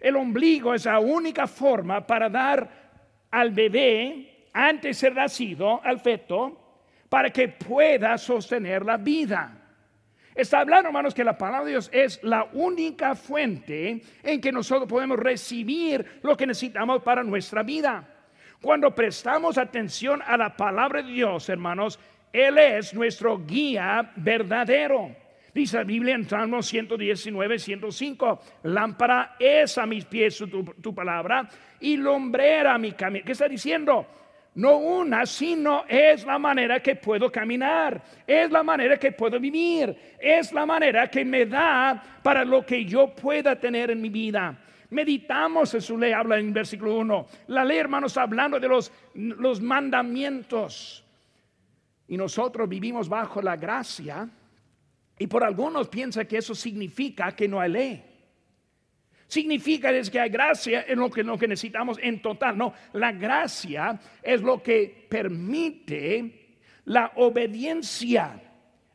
El 0.00 0.16
ombligo 0.16 0.74
es 0.74 0.84
la 0.84 0.98
única 0.98 1.46
forma 1.46 2.06
para 2.06 2.28
dar 2.28 2.86
al 3.30 3.50
bebé 3.50 4.48
antes 4.52 4.82
de 4.82 4.94
ser 4.94 5.14
nacido, 5.14 5.80
al 5.82 6.00
feto, 6.00 6.82
para 7.08 7.30
que 7.30 7.48
pueda 7.48 8.16
sostener 8.18 8.84
la 8.84 8.96
vida. 8.96 9.62
Está 10.34 10.60
hablando, 10.60 10.88
hermanos, 10.88 11.14
que 11.14 11.24
la 11.24 11.38
palabra 11.38 11.64
de 11.64 11.70
Dios 11.70 11.88
es 11.92 12.22
la 12.22 12.44
única 12.52 13.14
fuente 13.14 14.02
en 14.22 14.40
que 14.40 14.52
nosotros 14.52 14.88
podemos 14.88 15.18
recibir 15.18 16.20
lo 16.22 16.36
que 16.36 16.46
necesitamos 16.46 17.02
para 17.02 17.24
nuestra 17.24 17.62
vida. 17.62 18.06
Cuando 18.60 18.94
prestamos 18.94 19.56
atención 19.56 20.20
a 20.26 20.36
la 20.36 20.54
palabra 20.54 21.02
de 21.02 21.10
Dios, 21.10 21.48
hermanos, 21.48 21.98
Él 22.36 22.58
es 22.58 22.92
nuestro 22.92 23.38
guía 23.38 24.12
verdadero. 24.16 25.16
Dice 25.54 25.78
la 25.78 25.84
Biblia 25.84 26.14
en 26.14 26.28
Salmo 26.28 26.62
119, 26.62 27.58
105, 27.58 28.40
lámpara 28.64 29.36
es 29.38 29.78
a 29.78 29.86
mis 29.86 30.04
pies 30.04 30.44
tu, 30.82 30.94
palabra 30.94 31.48
y 31.80 31.96
lumbrera 31.96 32.76
mi 32.76 32.92
camino. 32.92 33.24
¿Qué 33.24 33.32
está 33.32 33.48
diciendo? 33.48 34.06
No 34.56 34.76
una, 34.76 35.24
sino 35.24 35.86
es 35.88 36.26
la 36.26 36.38
manera 36.38 36.80
que 36.80 36.96
puedo 36.96 37.32
caminar, 37.32 38.02
es 38.26 38.50
la 38.50 38.62
manera 38.62 38.98
que 38.98 39.12
puedo 39.12 39.40
vivir, 39.40 39.96
es 40.20 40.52
la 40.52 40.66
manera 40.66 41.08
que 41.08 41.24
me 41.24 41.46
da 41.46 42.20
para 42.22 42.44
lo 42.44 42.66
que 42.66 42.84
yo 42.84 43.14
pueda 43.14 43.58
tener 43.58 43.92
en 43.92 44.02
mi 44.02 44.10
vida. 44.10 44.58
Meditamos 44.90 45.72
en 45.72 45.80
su 45.80 45.96
ley, 45.96 46.12
habla 46.12 46.38
en 46.38 46.52
versículo 46.52 46.96
1. 46.96 47.26
La 47.46 47.64
ley, 47.64 47.78
hermanos, 47.78 48.14
hablando 48.18 48.60
de 48.60 48.68
los, 48.68 48.92
los 49.14 49.62
mandamientos. 49.62 51.05
Y 52.08 52.16
nosotros 52.16 52.68
vivimos 52.68 53.08
bajo 53.08 53.42
la 53.42 53.56
gracia 53.56 54.28
y 55.18 55.26
por 55.26 55.42
algunos 55.42 55.88
piensa 55.88 56.24
que 56.24 56.38
eso 56.38 56.54
significa 56.54 57.34
que 57.34 57.48
no 57.48 57.60
hay 57.60 57.70
ley. 57.70 58.04
Significa 59.28 59.90
es 59.90 60.08
que 60.08 60.20
hay 60.20 60.30
gracia 60.30 60.84
en 60.86 61.00
lo 61.00 61.10
que, 61.10 61.24
lo 61.24 61.36
que 61.36 61.48
necesitamos 61.48 61.98
en 62.00 62.22
total. 62.22 62.56
No, 62.56 62.72
la 62.92 63.10
gracia 63.12 63.98
es 64.22 64.40
lo 64.40 64.62
que 64.62 65.06
permite 65.08 66.58
la 66.84 67.12
obediencia 67.16 68.40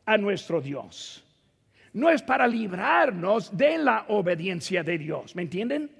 a 0.06 0.16
nuestro 0.16 0.60
Dios. 0.60 1.22
No 1.92 2.08
es 2.08 2.22
para 2.22 2.46
librarnos 2.46 3.54
de 3.54 3.76
la 3.76 4.06
obediencia 4.08 4.82
de 4.82 4.96
Dios. 4.96 5.36
¿Me 5.36 5.42
entienden? 5.42 5.90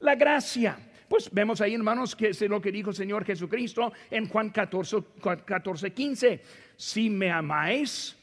La 0.00 0.14
gracia. 0.14 0.78
Pues 1.10 1.28
vemos 1.32 1.60
ahí, 1.60 1.74
hermanos, 1.74 2.14
que 2.14 2.28
es 2.28 2.40
lo 2.42 2.60
que 2.60 2.70
dijo 2.70 2.90
el 2.90 2.94
Señor 2.94 3.24
Jesucristo 3.24 3.92
en 4.12 4.28
Juan 4.28 4.50
14, 4.50 4.98
14 5.44 5.92
15. 5.92 6.40
Si 6.76 7.10
me 7.10 7.32
amáis, 7.32 8.16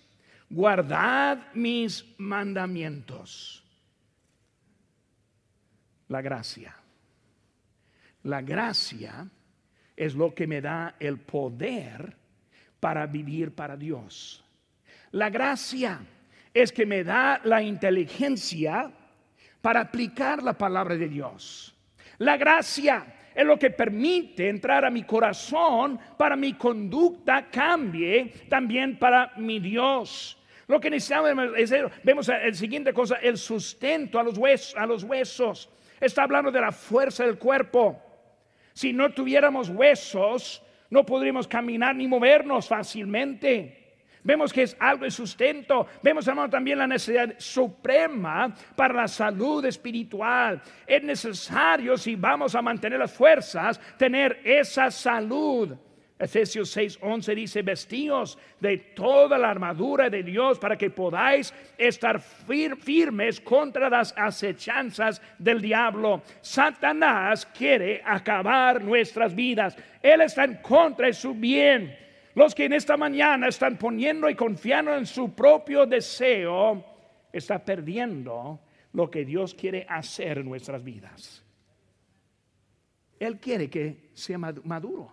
guardad 0.50 1.54
mis 1.54 2.06
mandamientos. 2.18 3.62
La 6.08 6.22
gracia. 6.22 6.78
La 8.24 8.42
gracia 8.42 9.28
es 9.94 10.16
lo 10.16 10.34
que 10.34 10.48
me 10.48 10.62
da 10.62 10.96
el 10.98 11.20
poder 11.20 12.16
para 12.80 13.06
vivir 13.06 13.54
para 13.54 13.76
Dios. 13.76 14.46
La 15.12 15.30
gracia 15.30 16.00
es 16.54 16.72
que 16.72 16.86
me 16.86 17.04
da 17.04 17.42
la 17.44 17.62
inteligencia 17.62 18.90
para 19.62 19.82
aplicar 19.82 20.42
la 20.42 20.58
palabra 20.58 20.96
de 20.96 21.10
Dios. 21.10 21.74
La 22.20 22.38
gracia 22.38 23.06
es 23.34 23.46
lo 23.46 23.60
que 23.60 23.70
permite 23.70 24.50
entrar 24.50 24.84
a 24.84 24.90
mi 24.90 25.04
corazón 25.04 26.00
para 26.18 26.36
mi 26.36 26.54
conducta 26.54 27.50
cambie 27.52 28.34
también 28.50 28.98
para 28.98 29.34
mi 29.38 29.60
Dios. 29.60 30.38
Lo 30.68 30.80
que 30.80 30.90
necesitamos 30.90 31.52
es, 31.56 31.74
vemos 32.04 32.30
el 32.30 32.56
siguiente 32.56 32.94
cosa, 32.94 33.18
el 33.18 33.38
sustento 33.38 34.20
a 34.20 34.24
los, 34.24 34.38
huesos, 34.38 34.76
a 34.76 34.86
los 34.86 35.04
huesos. 35.04 35.70
Está 36.00 36.24
hablando 36.24 36.52
de 36.52 36.60
la 36.60 36.72
fuerza 36.72 37.26
del 37.26 37.38
cuerpo. 37.38 38.02
Si 38.74 38.92
no 38.92 39.12
tuviéramos 39.12 39.70
huesos, 39.70 40.62
no 40.90 41.06
podríamos 41.06 41.48
caminar 41.48 41.96
ni 41.96 42.08
movernos 42.08 42.68
fácilmente. 42.68 43.87
Vemos 44.28 44.52
que 44.52 44.64
es 44.64 44.76
algo 44.78 45.06
de 45.06 45.12
sustento. 45.12 45.88
Vemos, 46.04 46.28
hermano, 46.28 46.50
también 46.50 46.80
la 46.80 46.86
necesidad 46.86 47.34
suprema 47.38 48.54
para 48.76 48.94
la 48.94 49.08
salud 49.08 49.64
espiritual. 49.64 50.62
Es 50.86 51.02
necesario, 51.02 51.98
si 51.98 52.18
vamos 52.18 52.54
a 52.54 52.62
mantener 52.62 53.00
las 53.00 53.14
fuerzas, 53.14 53.80
tener 53.98 54.42
esa 54.44 54.92
salud. 54.92 55.74
Efesios 56.20 56.76
6:11 56.76 57.36
dice, 57.36 57.62
vestíos 57.62 58.38
de 58.60 58.78
toda 58.78 59.38
la 59.38 59.50
armadura 59.50 60.10
de 60.10 60.24
Dios 60.24 60.60
para 60.60 60.76
que 60.76 60.90
podáis 60.90 61.54
estar 61.78 62.20
firmes 62.20 63.40
contra 63.40 63.90
las 63.90 64.14
acechanzas 64.18 65.22
del 65.40 65.62
diablo. 65.62 66.22
Satanás 66.42 67.46
quiere 67.46 68.02
acabar 68.04 68.84
nuestras 68.84 69.34
vidas. 69.34 69.78
Él 70.04 70.20
está 70.20 70.44
en 70.44 70.56
contra 70.56 71.08
de 71.08 71.14
su 71.14 71.34
bien. 71.34 72.07
Los 72.38 72.54
que 72.54 72.66
en 72.66 72.74
esta 72.74 72.98
mañana 72.98 73.48
están 73.48 73.80
poniendo 73.80 74.30
y 74.30 74.36
confiando 74.36 74.96
en 74.96 75.08
su 75.08 75.34
propio 75.34 75.88
deseo, 75.88 76.86
está 77.34 77.66
perdiendo 77.66 78.60
lo 78.94 79.10
que 79.10 79.26
Dios 79.26 79.56
quiere 79.56 79.88
hacer 79.90 80.38
en 80.38 80.46
nuestras 80.46 80.84
vidas. 80.84 81.44
Él 83.20 83.40
quiere 83.40 83.72
que 83.72 84.12
sea 84.14 84.38
maduro. 84.38 85.12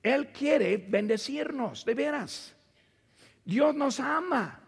Él 0.00 0.28
quiere 0.28 0.76
bendecirnos, 0.76 1.84
de 1.84 1.94
veras. 1.94 2.54
Dios 3.44 3.74
nos 3.74 3.98
ama. 3.98 4.60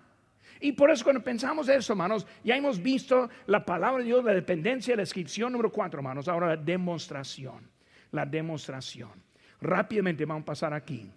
Y 0.58 0.72
por 0.72 0.90
eso 0.90 1.04
cuando 1.04 1.22
pensamos 1.22 1.68
eso, 1.68 1.92
hermanos, 1.92 2.26
ya 2.42 2.56
hemos 2.56 2.82
visto 2.82 3.30
la 3.46 3.64
palabra 3.64 3.98
de 3.98 4.06
Dios, 4.06 4.24
la 4.24 4.34
dependencia, 4.34 4.96
la 4.96 5.02
descripción 5.02 5.52
número 5.52 5.70
cuatro, 5.70 6.00
hermanos. 6.00 6.26
Ahora 6.26 6.48
la 6.48 6.56
demostración, 6.56 7.70
la 8.10 8.26
demostración. 8.26 9.12
Rápidamente 9.60 10.24
vamos 10.24 10.42
a 10.42 10.46
pasar 10.46 10.74
aquí. 10.74 11.08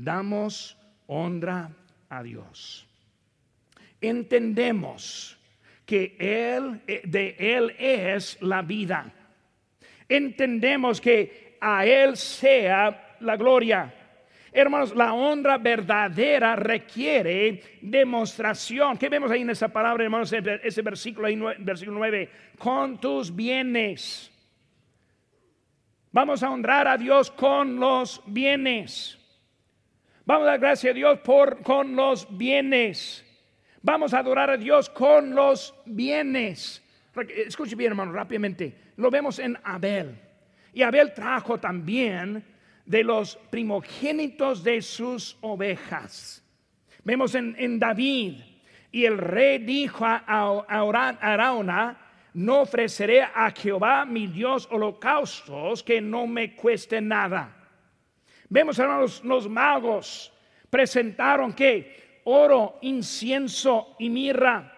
Damos 0.00 0.78
honra 1.08 1.70
a 2.08 2.22
Dios. 2.22 2.86
Entendemos 4.00 5.38
que 5.84 6.16
Él, 6.18 6.80
eh, 6.86 7.02
de 7.04 7.36
Él 7.38 7.76
es 7.78 8.40
la 8.40 8.62
vida. 8.62 9.12
Entendemos 10.08 11.02
que 11.02 11.58
a 11.60 11.84
Él 11.84 12.16
sea 12.16 13.16
la 13.20 13.36
gloria. 13.36 13.92
Hermanos, 14.50 14.96
la 14.96 15.12
honra 15.12 15.58
verdadera 15.58 16.56
requiere 16.56 17.62
demostración. 17.82 18.96
¿Qué 18.96 19.10
vemos 19.10 19.30
ahí 19.30 19.42
en 19.42 19.50
esa 19.50 19.68
palabra, 19.68 20.02
hermanos? 20.02 20.32
Ese 20.32 20.80
versículo 20.80 21.26
ahí, 21.26 21.38
versículo 21.58 21.98
9. 21.98 22.30
Con 22.58 22.98
tus 22.98 23.36
bienes. 23.36 24.32
Vamos 26.10 26.42
a 26.42 26.50
honrar 26.50 26.88
a 26.88 26.96
Dios 26.96 27.30
con 27.30 27.78
los 27.78 28.22
bienes. 28.26 29.19
Vamos 30.30 30.46
a 30.46 30.50
dar 30.52 30.60
gracias 30.60 30.92
a 30.92 30.94
Dios 30.94 31.18
por 31.24 31.60
con 31.60 31.96
los 31.96 32.24
bienes. 32.30 33.24
Vamos 33.82 34.14
a 34.14 34.20
adorar 34.20 34.48
a 34.48 34.56
Dios 34.56 34.88
con 34.88 35.34
los 35.34 35.74
bienes. 35.84 36.80
Escuche 37.48 37.74
bien, 37.74 37.90
hermano, 37.90 38.12
rápidamente. 38.12 38.72
Lo 38.94 39.10
vemos 39.10 39.40
en 39.40 39.58
Abel. 39.64 40.16
Y 40.72 40.82
Abel 40.82 41.12
trajo 41.14 41.58
también 41.58 42.44
de 42.86 43.02
los 43.02 43.38
primogénitos 43.50 44.62
de 44.62 44.80
sus 44.82 45.36
ovejas. 45.40 46.44
Vemos 47.02 47.34
en, 47.34 47.80
David, 47.80 48.34
y 48.92 49.06
el 49.06 49.18
rey 49.18 49.58
dijo 49.58 50.04
a, 50.06 50.20
Arauna, 50.68 51.98
no 52.34 52.60
ofreceré 52.60 53.22
a 53.22 53.50
Jehová 53.50 54.04
mi 54.04 54.28
Dios 54.28 54.68
holocaustos 54.70 55.82
que 55.82 56.00
no 56.00 56.28
me 56.28 56.54
cueste 56.54 57.00
nada. 57.00 57.59
Vemos 58.50 58.78
hermanos, 58.78 59.24
los 59.24 59.48
magos 59.48 60.30
presentaron 60.68 61.54
que 61.54 62.20
oro, 62.24 62.78
incienso 62.82 63.96
y 63.98 64.10
mirra. 64.10 64.76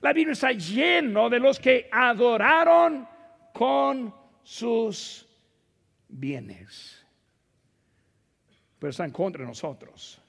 La 0.00 0.14
Biblia 0.14 0.32
está 0.32 0.52
lleno 0.52 1.28
de 1.28 1.38
los 1.38 1.60
que 1.60 1.88
adoraron 1.92 3.06
con 3.52 4.14
sus 4.42 5.28
bienes 6.08 6.98
pero 8.78 8.90
está 8.90 9.04
en 9.04 9.10
contra 9.10 9.44
nosotros. 9.44 10.20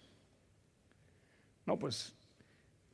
No, 1.66 1.78
pues, 1.78 2.16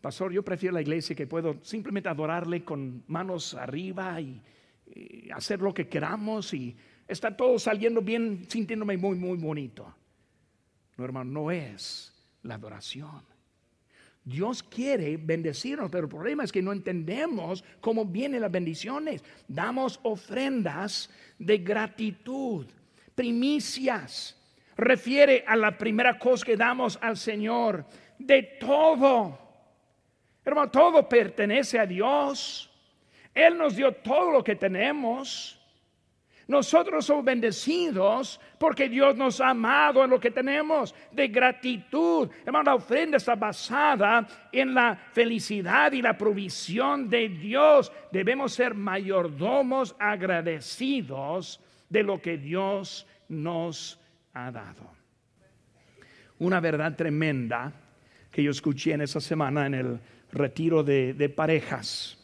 pastor, 0.02 0.32
yo 0.34 0.44
prefiero 0.44 0.74
la 0.74 0.82
iglesia 0.82 1.16
que 1.16 1.28
puedo 1.28 1.64
simplemente 1.64 2.10
adorarle 2.10 2.64
con 2.64 3.04
manos 3.08 3.54
arriba 3.54 4.20
y, 4.20 4.42
hacer 5.34 5.62
lo 5.62 5.74
que 5.74 5.88
queramos 5.88 6.54
y 6.54 6.78
está 7.08 7.36
todo 7.36 7.60
saliendo 7.60 8.02
bien, 8.02 8.46
sintiéndome 8.50 8.98
muy, 8.98 9.18
muy 9.18 9.38
bonito. 9.38 9.94
No, 10.98 11.06
hermano, 11.06 11.32
no 11.32 11.52
es 11.52 12.14
la 12.44 12.56
adoración. 12.56 13.24
Dios 14.24 14.64
quiere 14.64 15.18
bendecirnos, 15.18 15.92
pero 15.92 16.06
el 16.06 16.10
problema 16.10 16.44
es 16.44 16.52
que 16.52 16.62
no 16.62 16.72
entendemos 16.72 17.64
cómo 17.80 18.06
vienen 18.06 18.42
las 18.42 18.52
bendiciones. 18.52 19.24
Damos 19.48 20.00
ofrendas 20.04 21.12
de 21.38 21.60
gratitud, 21.60 22.66
primicias 23.14 24.36
refiere 24.78 25.44
a 25.48 25.56
la 25.56 25.78
primera 25.78 26.18
cosa 26.20 26.46
que 26.46 26.58
damos 26.58 26.98
al 27.02 27.18
Señor. 27.18 27.86
De 28.18 28.44
todo. 28.60 29.40
Hermano, 30.44 30.70
todo 30.70 31.08
pertenece 31.08 31.80
a 31.80 31.86
Dios. 31.86 32.70
Él 33.34 33.58
nos 33.58 33.76
dio 33.76 33.92
todo 33.92 34.32
lo 34.32 34.44
que 34.44 34.56
tenemos. 34.56 35.60
Nosotros 36.48 37.06
somos 37.06 37.26
bendecidos 37.26 38.40
porque 38.60 38.88
Dios 38.88 39.16
nos 39.16 39.42
ha 39.42 39.50
amado 39.50 40.04
en 40.04 40.12
lo 40.12 40.20
que 40.20 40.30
tenemos 40.30 40.94
de 41.12 41.28
gratitud. 41.28 42.30
Hermano, 42.46 42.72
la 42.72 42.76
ofrenda 42.76 43.18
está 43.18 43.36
basada 43.36 44.28
en 44.52 44.74
la 44.74 44.96
felicidad 44.96 45.92
y 45.92 46.02
la 46.02 46.16
provisión 46.16 47.10
de 47.10 47.30
Dios. 47.30 47.92
Debemos 48.12 48.54
ser 48.54 48.76
mayordomos 48.76 49.96
agradecidos 50.00 51.60
de 51.90 52.04
lo 52.04 52.22
que 52.22 52.38
Dios 52.38 53.08
nos 53.28 54.00
ha 54.34 54.52
dado. 54.52 54.92
Una 56.38 56.60
verdad 56.60 56.96
tremenda 56.96 57.74
que 58.30 58.44
yo 58.44 58.52
escuché 58.52 58.92
en 58.92 59.02
esa 59.02 59.22
semana 59.22 59.66
en 59.66 59.74
el 59.74 60.00
retiro 60.32 60.84
de, 60.84 61.34
parejas. 61.36 62.18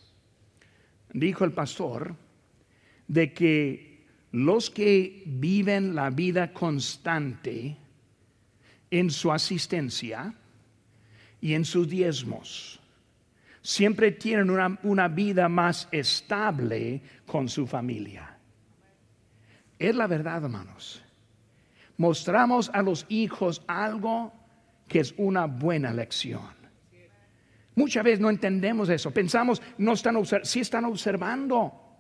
Dijo 1.14 1.46
el 1.46 1.54
pastor 1.54 2.16
de 3.08 3.34
que 3.34 3.91
los 4.32 4.70
que 4.70 5.24
viven 5.26 5.96
la 5.96 6.10
vida 6.10 6.54
constante 6.54 7.78
en 8.90 9.10
su 9.10 9.32
asistencia 9.32 10.34
y 11.40 11.54
en 11.54 11.66
sus 11.66 11.88
diezmos, 11.88 12.80
siempre 13.62 14.12
tienen 14.12 14.50
una, 14.50 15.08
vida 15.08 15.50
más 15.50 15.88
estable 15.92 17.02
con 17.26 17.50
su 17.50 17.68
familia. 17.68 18.38
Es 19.78 19.96
la 19.96 20.08
verdad, 20.08 20.44
hermanos 20.44 21.04
mostramos 22.02 22.72
a 22.74 22.82
los 22.82 23.06
hijos 23.10 23.62
algo 23.68 24.34
que 24.88 25.00
es 25.02 25.14
una 25.18 25.46
buena 25.46 25.94
lección. 25.94 26.50
Muchas 27.76 28.04
veces 28.04 28.20
no 28.20 28.32
entendemos 28.32 28.90
eso. 28.90 29.12
Pensamos, 29.12 29.62
no 29.78 29.94
están 29.94 30.18
si 30.44 30.62
están 30.62 30.86
observando. 30.86 31.91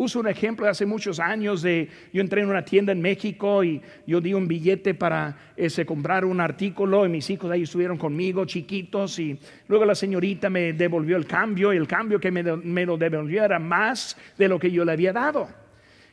Uso 0.00 0.20
un 0.20 0.28
ejemplo 0.28 0.64
de 0.64 0.70
hace 0.70 0.86
muchos 0.86 1.18
años 1.18 1.60
de 1.60 1.88
yo 2.12 2.20
entré 2.20 2.42
en 2.42 2.48
una 2.48 2.64
tienda 2.64 2.92
en 2.92 3.00
México 3.00 3.64
y 3.64 3.82
yo 4.06 4.20
di 4.20 4.32
un 4.32 4.46
billete 4.46 4.94
para 4.94 5.36
ese, 5.56 5.84
comprar 5.84 6.24
un 6.24 6.40
artículo 6.40 7.04
y 7.04 7.08
mis 7.08 7.28
hijos 7.30 7.50
ahí 7.50 7.64
estuvieron 7.64 7.98
conmigo 7.98 8.44
chiquitos 8.44 9.18
y 9.18 9.36
luego 9.66 9.84
la 9.84 9.96
señorita 9.96 10.48
me 10.50 10.72
devolvió 10.72 11.16
el 11.16 11.26
cambio 11.26 11.74
y 11.74 11.78
el 11.78 11.88
cambio 11.88 12.20
que 12.20 12.30
me, 12.30 12.44
me 12.44 12.86
lo 12.86 12.96
devolvió 12.96 13.44
era 13.44 13.58
más 13.58 14.16
de 14.38 14.46
lo 14.46 14.60
que 14.60 14.70
yo 14.70 14.84
le 14.84 14.92
había 14.92 15.12
dado. 15.12 15.48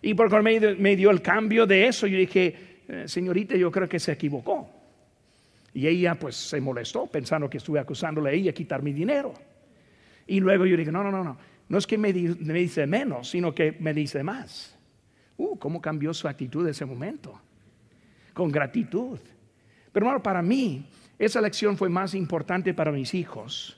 Y 0.01 0.15
por 0.15 0.41
me, 0.41 0.59
me 0.59 0.95
dio 0.95 1.11
el 1.11 1.21
cambio 1.21 1.67
de 1.67 1.85
eso, 1.85 2.07
yo 2.07 2.17
dije, 2.17 2.55
eh, 2.87 3.03
señorita, 3.05 3.55
yo 3.55 3.69
creo 3.69 3.87
que 3.87 3.99
se 3.99 4.13
equivocó. 4.13 4.67
Y 5.75 5.85
ella 5.85 6.15
pues 6.15 6.35
se 6.35 6.59
molestó 6.59 7.05
pensando 7.05 7.47
que 7.47 7.57
estuve 7.57 7.79
acusándole 7.79 8.31
a 8.31 8.33
ella 8.33 8.51
quitar 8.51 8.81
mi 8.81 8.93
dinero. 8.93 9.31
Y 10.25 10.39
luego 10.39 10.65
yo 10.65 10.75
dije, 10.75 10.91
no, 10.91 11.03
no, 11.03 11.11
no, 11.11 11.23
no, 11.23 11.37
no 11.67 11.77
es 11.77 11.87
que 11.87 11.97
me, 11.97 12.13
dice 12.13 12.85
menos, 12.87 13.29
sino 13.29 13.53
que 13.53 13.73
me 13.79 13.93
dice 13.93 14.23
más. 14.23 14.77
Uh, 15.37 15.57
¿cómo 15.57 15.81
cambió 15.81 16.13
su 16.13 16.27
actitud 16.27 16.63
en 16.63 16.71
ese 16.71 16.85
momento? 16.85 17.39
Con 18.33 18.51
gratitud. 18.51 19.19
Pero 19.91 20.05
hermano, 20.05 20.23
para 20.23 20.41
mí, 20.41 20.89
esa 21.17 21.41
lección 21.41 21.77
fue 21.77 21.89
más 21.89 22.13
importante 22.13 22.73
para 22.73 22.91
mis 22.91 23.13
hijos 23.13 23.77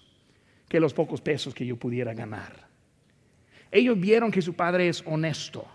que 0.68 0.80
los 0.80 0.94
pocos 0.94 1.22
pesos 1.22 1.54
que 1.54 1.66
yo 1.66 1.78
pudiera 1.78 2.14
ganar. 2.14 2.68
Ellos 3.72 4.00
vieron 4.00 4.32
que 4.32 4.42
su 4.42 4.54
padre 4.54 4.90
es 4.90 5.04
honesto 5.06 5.68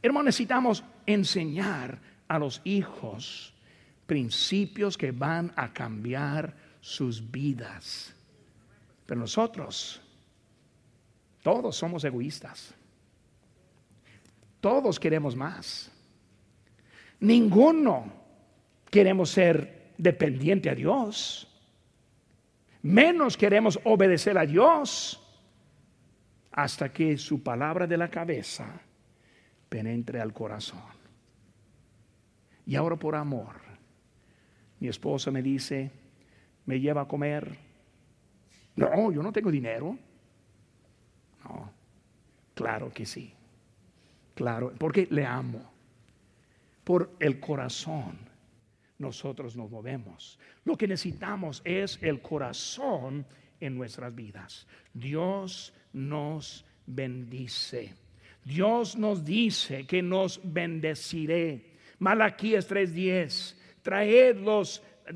Hermano, 0.00 0.26
necesitamos 0.26 0.84
enseñar 1.06 1.98
a 2.28 2.38
los 2.38 2.60
hijos 2.64 3.52
principios 4.06 4.96
que 4.96 5.10
van 5.10 5.52
a 5.56 5.72
cambiar 5.72 6.54
sus 6.80 7.30
vidas. 7.30 8.14
Pero 9.06 9.20
nosotros, 9.20 10.00
todos 11.48 11.76
somos 11.76 12.04
egoístas. 12.04 12.74
Todos 14.60 15.00
queremos 15.00 15.34
más. 15.34 15.90
Ninguno 17.20 18.12
queremos 18.90 19.30
ser 19.30 19.94
dependiente 19.96 20.68
a 20.68 20.74
Dios. 20.74 21.48
Menos 22.82 23.34
queremos 23.38 23.80
obedecer 23.84 24.36
a 24.36 24.44
Dios 24.44 25.18
hasta 26.52 26.92
que 26.92 27.16
su 27.16 27.42
palabra 27.42 27.86
de 27.86 27.96
la 27.96 28.10
cabeza 28.10 28.82
penetre 29.70 30.20
al 30.20 30.34
corazón. 30.34 30.92
Y 32.66 32.76
ahora 32.76 32.96
por 32.96 33.16
amor, 33.16 33.54
mi 34.80 34.88
esposa 34.88 35.30
me 35.30 35.40
dice, 35.40 35.90
me 36.66 36.78
lleva 36.78 37.00
a 37.00 37.08
comer. 37.08 37.56
No, 38.76 39.10
yo 39.10 39.22
no 39.22 39.32
tengo 39.32 39.50
dinero. 39.50 39.96
No, 41.44 41.70
claro 42.54 42.92
que 42.92 43.06
sí. 43.06 43.32
Claro, 44.34 44.72
porque 44.78 45.08
le 45.10 45.24
amo. 45.24 45.72
Por 46.84 47.10
el 47.20 47.38
corazón 47.38 48.18
nosotros 48.98 49.56
nos 49.56 49.70
movemos. 49.70 50.38
Lo 50.64 50.76
que 50.76 50.88
necesitamos 50.88 51.60
es 51.64 51.98
el 52.02 52.20
corazón 52.20 53.26
en 53.60 53.76
nuestras 53.76 54.14
vidas. 54.14 54.66
Dios 54.92 55.72
nos 55.92 56.64
bendice. 56.86 57.94
Dios 58.44 58.96
nos 58.96 59.24
dice 59.24 59.86
que 59.86 60.02
nos 60.02 60.40
bendeciré. 60.42 61.76
Malaquías 61.98 62.68
3:10 62.68 63.56
traed 63.82 64.36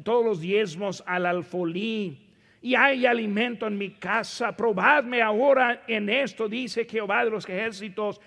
todos 0.02 0.24
los 0.24 0.40
diezmos 0.40 1.02
al 1.06 1.26
alfolí 1.26 2.31
y 2.62 2.76
hay 2.76 3.04
alimento 3.04 3.66
en 3.66 3.76
mi 3.76 3.90
casa. 3.90 4.56
Probadme 4.56 5.20
ahora 5.20 5.82
en 5.88 6.08
esto, 6.08 6.48
dice 6.48 6.84
Jehová 6.84 7.24
de 7.24 7.30
los 7.30 7.48
ejércitos, 7.48 8.20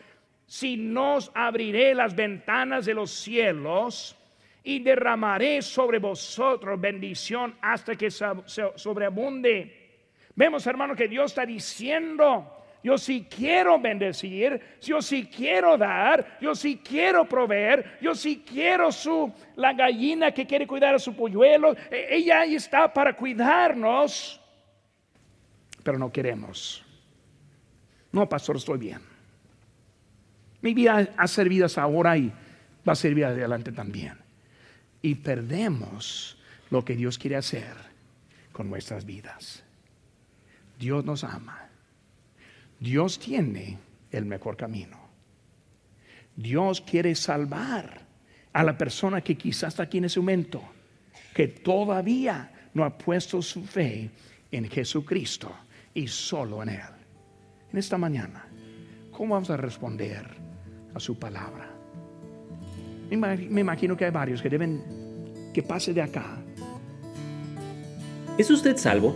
si 0.46 0.76
nos 0.78 1.32
abriré 1.34 1.96
las 1.96 2.14
ventanas 2.14 2.86
de 2.86 2.94
los 2.94 3.10
cielos 3.12 4.16
y 4.62 4.80
derramaré 4.80 5.62
sobre 5.62 6.00
vosotros 6.00 6.80
bendición 6.80 7.56
hasta 7.62 7.96
que 7.96 8.12
sobreabunde. 8.12 9.82
Vemos, 10.36 10.68
hermano, 10.68 10.96
que 10.96 11.08
Dios 11.08 11.32
está 11.32 11.46
diciendo, 11.46 12.55
yo 12.86 13.00
sí 13.00 13.26
quiero 13.28 13.80
bendecir, 13.80 14.62
yo 14.80 15.02
sí 15.02 15.26
quiero 15.26 15.76
dar, 15.76 16.38
yo 16.40 16.54
sí 16.54 16.80
quiero 16.88 17.28
proveer, 17.28 17.98
yo 18.00 18.14
sí 18.14 18.44
quiero 18.48 18.92
su 18.92 19.34
la 19.56 19.74
gallina 19.74 20.32
que 20.32 20.46
quiere 20.46 20.68
cuidar 20.68 20.94
a 20.94 21.00
su 21.00 21.16
polluelo, 21.16 21.76
e, 21.90 22.10
ella 22.12 22.42
ahí 22.42 22.54
está 22.54 22.94
para 22.94 23.16
cuidarnos, 23.16 24.40
pero 25.82 25.98
no 25.98 26.12
queremos. 26.12 26.86
No, 28.12 28.30
pastor, 28.30 28.58
estoy 28.58 28.78
bien. 28.78 29.00
Mi 30.62 30.76
vida 30.76 31.10
ha 31.18 31.28
servido 31.28 31.66
hasta 31.66 31.82
ahora 31.82 32.16
y 32.16 32.32
va 32.88 32.94
a 32.94 32.96
servir 32.96 33.26
adelante 33.26 33.72
también. 33.72 34.14
Y 35.02 35.16
perdemos 35.16 36.38
lo 36.70 36.86
que 36.86 36.96
Dios 36.96 37.18
quiere 37.18 37.38
hacer 37.38 37.74
con 38.52 38.70
nuestras 38.70 39.06
vidas. 39.06 39.64
Dios 40.78 41.04
nos 41.04 41.24
ama 41.24 41.66
Dios 42.86 43.18
tiene 43.18 43.80
el 44.12 44.26
mejor 44.26 44.56
camino. 44.56 45.00
Dios 46.36 46.82
quiere 46.82 47.16
salvar 47.16 48.02
a 48.54 48.64
la 48.64 48.78
persona 48.78 49.22
que 49.22 49.36
quizás 49.36 49.70
está 49.70 49.84
aquí 49.84 49.98
en 49.98 50.06
ese 50.06 50.20
momento, 50.20 50.62
que 51.34 51.48
todavía 51.48 52.52
no 52.76 52.84
ha 52.84 52.96
puesto 52.96 53.42
su 53.42 53.66
fe 53.66 54.12
en 54.52 54.70
Jesucristo 54.70 55.52
y 55.96 56.08
solo 56.08 56.62
en 56.62 56.70
Él. 56.70 56.82
En 57.72 57.80
esta 57.80 57.98
mañana, 57.98 58.46
¿cómo 59.12 59.34
vamos 59.34 59.50
a 59.50 59.58
responder 59.58 60.28
a 60.94 61.00
su 61.00 61.18
palabra? 61.18 61.68
Me 63.10 63.62
imagino 63.62 63.98
que 63.98 64.06
hay 64.06 64.12
varios 64.12 64.44
que 64.44 64.50
deben 64.50 65.52
que 65.56 65.64
pase 65.64 65.92
de 65.92 66.04
acá. 66.04 66.38
¿Es 68.38 68.52
usted 68.52 68.78
salvo? 68.78 69.16